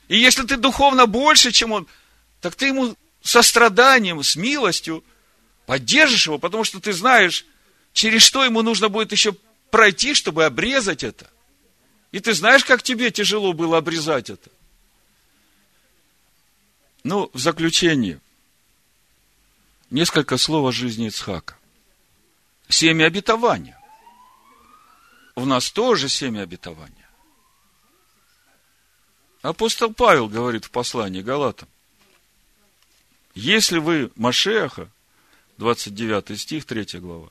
[0.07, 1.88] И если ты духовно больше, чем он,
[2.39, 5.03] так ты ему состраданием, с милостью
[5.65, 7.45] поддержишь его, потому что ты знаешь,
[7.93, 9.34] через что ему нужно будет еще
[9.69, 11.30] пройти, чтобы обрезать это.
[12.11, 14.49] И ты знаешь, как тебе тяжело было обрезать это.
[17.03, 18.19] Ну, в заключение,
[19.89, 21.57] несколько слов о жизни Ицхака.
[22.67, 23.80] Семя обетования.
[25.36, 27.09] У нас тоже семя обетования.
[29.41, 31.67] Апостол Павел говорит в послании Галатам,
[33.34, 34.90] если вы Машеха,
[35.58, 37.30] 29 стих, 3 глава,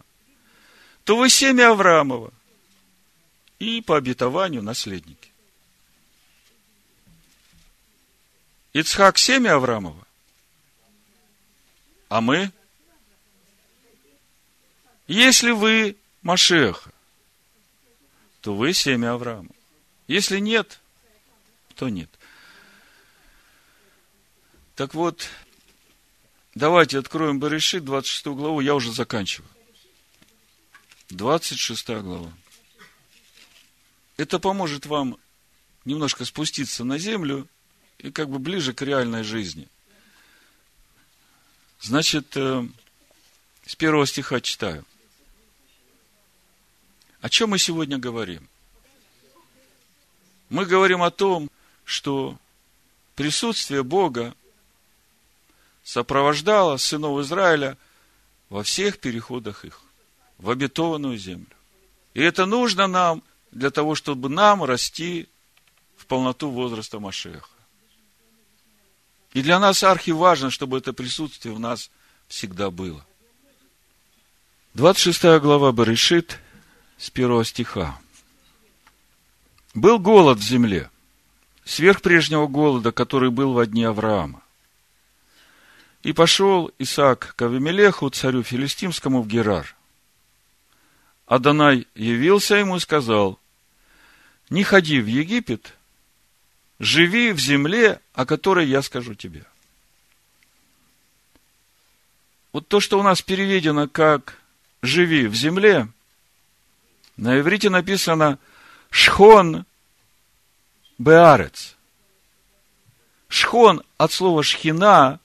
[1.04, 2.32] то вы семя Авраамова
[3.58, 5.30] и по обетованию наследники.
[8.72, 10.06] Ицхак семя Авраамова,
[12.08, 12.52] а мы?
[15.08, 16.92] Если вы Машеха,
[18.40, 19.50] то вы семя Авраама.
[20.06, 20.80] Если нет,
[21.74, 22.10] то нет.
[24.76, 25.28] Так вот,
[26.54, 29.48] давайте откроем Баришит, 26 главу, я уже заканчиваю.
[31.10, 32.32] 26 глава.
[34.16, 35.16] Это поможет вам
[35.84, 37.48] немножко спуститься на землю
[37.98, 39.68] и как бы ближе к реальной жизни.
[41.80, 42.66] Значит, э,
[43.66, 44.84] с первого стиха читаю.
[47.20, 48.48] О чем мы сегодня говорим?
[50.48, 51.50] Мы говорим о том,
[51.84, 52.38] что
[53.14, 54.34] присутствие Бога
[55.82, 57.76] сопровождало сынов Израиля
[58.48, 59.80] во всех переходах их
[60.38, 61.46] в обетованную землю.
[62.14, 65.28] И это нужно нам для того, чтобы нам расти
[65.96, 67.48] в полноту возраста Машеха.
[69.32, 71.90] И для нас архи важно, чтобы это присутствие в нас
[72.26, 73.04] всегда было.
[74.74, 76.38] 26 глава Барышит
[76.98, 78.00] с первого стиха.
[79.74, 80.90] Был голод в земле,
[81.64, 84.42] сверх прежнего голода, который был во дни Авраама.
[86.02, 89.74] И пошел Исаак к Авимелеху, царю филистимскому, в Герар.
[91.26, 93.38] Адонай явился ему и сказал,
[94.48, 95.74] не ходи в Египет,
[96.78, 99.44] живи в земле, о которой я скажу тебе.
[102.52, 104.38] Вот то, что у нас переведено как
[104.82, 105.86] «живи в земле»,
[107.16, 108.38] на иврите написано
[108.90, 109.66] «шхон
[110.98, 111.76] беарец».
[113.28, 115.20] Шхон от слова шхина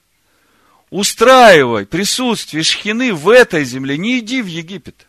[0.96, 5.06] устраивай присутствие шхины в этой земле, не иди в Египет.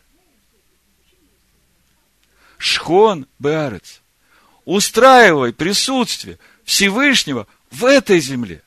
[2.57, 4.01] Шхон беарец
[4.65, 8.61] устраивай присутствие Всевышнего в этой земле.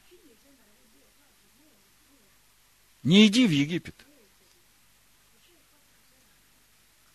[3.02, 3.94] Не иди в Египет.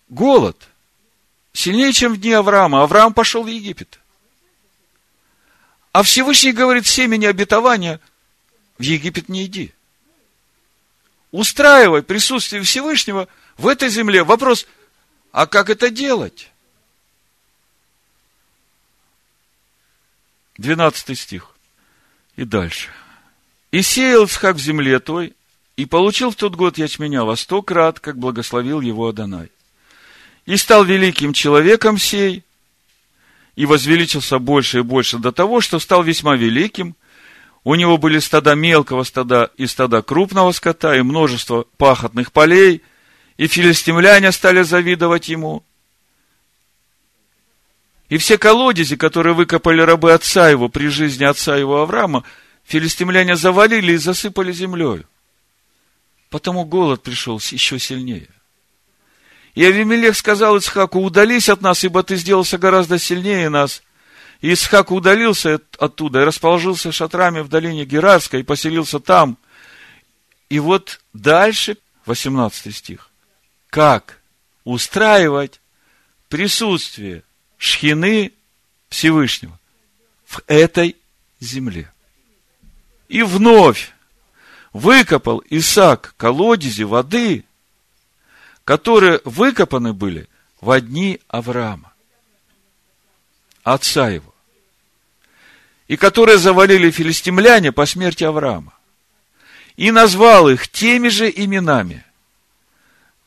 [0.09, 0.67] Голод
[1.51, 2.83] сильнее, чем в дни Авраама.
[2.83, 3.99] Авраам пошел в Египет.
[5.93, 7.99] А Всевышний говорит семени обетования,
[8.77, 9.73] в Египет не иди.
[11.35, 13.27] Устраивай присутствие Всевышнего
[13.57, 14.23] в этой земле.
[14.23, 14.65] Вопрос,
[15.33, 16.49] а как это делать?
[20.57, 21.51] 12 стих.
[22.37, 22.89] И дальше.
[23.71, 25.33] «И сеял Исхак в земле той,
[25.75, 29.51] и получил в тот год ячменя во сто крат, как благословил его Адонай.
[30.45, 32.45] И стал великим человеком сей,
[33.57, 36.95] и возвеличился больше и больше до того, что стал весьма великим.
[37.65, 42.81] У него были стада мелкого стада и стада крупного скота, и множество пахотных полей,
[43.35, 45.65] и филистимляне стали завидовать ему–
[48.09, 52.23] и все колодези, которые выкопали рабы отца его при жизни отца его Авраама,
[52.63, 55.03] филистимляне завалили и засыпали землей.
[56.29, 58.29] Потому голод пришел еще сильнее.
[59.55, 63.81] И Авимелех сказал Исхаку, удались от нас, ибо ты сделался гораздо сильнее нас.
[64.41, 69.37] И Исхак удалился оттуда и расположился шатрами в долине Герарской и поселился там.
[70.49, 73.09] И вот дальше, 18 стих.
[73.69, 74.19] Как
[74.63, 75.61] устраивать
[76.29, 77.23] присутствие
[77.57, 78.33] шхины
[78.89, 79.59] Всевышнего
[80.25, 80.95] в этой
[81.39, 81.91] земле.
[83.07, 83.93] И вновь
[84.73, 87.45] выкопал Исаак колодези воды,
[88.63, 90.27] которые выкопаны были
[90.59, 91.93] в дни Авраама,
[93.65, 94.33] отца его,
[95.87, 98.73] и которые завалили филистимляне по смерти Авраама.
[99.75, 102.05] И назвал их теми же именами,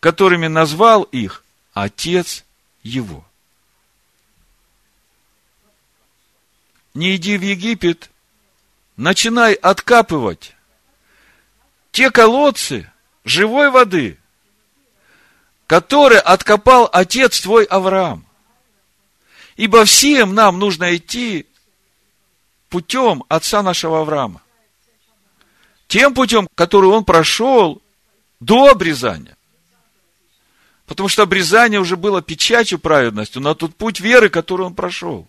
[0.01, 2.45] которыми назвал их отец
[2.83, 3.27] его.
[6.95, 8.09] Не иди в Египет,
[8.97, 10.55] начинай откапывать
[11.91, 12.91] те колодцы
[13.25, 14.19] живой воды,
[15.67, 18.28] которые откопал отец твой Авраам.
[19.59, 21.45] Ибо всем нам нужно идти
[22.69, 24.41] путем отца нашего Авраама.
[25.89, 27.83] Тем путем, который он прошел
[28.39, 29.37] до обрезания.
[30.87, 35.27] Потому что обрезание уже было печатью праведностью на тот путь веры, который он прошел.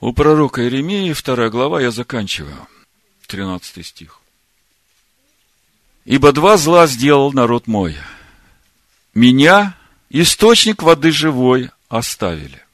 [0.00, 2.68] У пророка Иеремии, вторая глава, я заканчиваю.
[3.26, 4.20] 13 стих.
[6.04, 7.96] «Ибо два зла сделал народ мой.
[9.14, 9.76] Меня,
[10.08, 12.64] источник воды живой, оставили.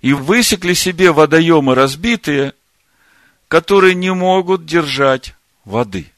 [0.00, 2.54] И высекли себе водоемы разбитые,
[3.48, 6.10] которые не могут держать воды.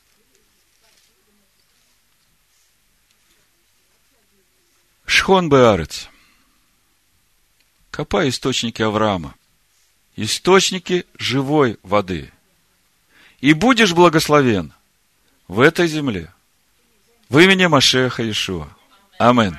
[5.04, 6.08] Шхон Беарец.
[7.90, 9.34] Копай источники Авраама.
[10.16, 12.30] Источники живой воды.
[13.40, 14.72] И будешь благословен
[15.48, 16.32] в этой земле.
[17.28, 18.68] В имени Машеха Иешуа.
[19.18, 19.54] Аминь.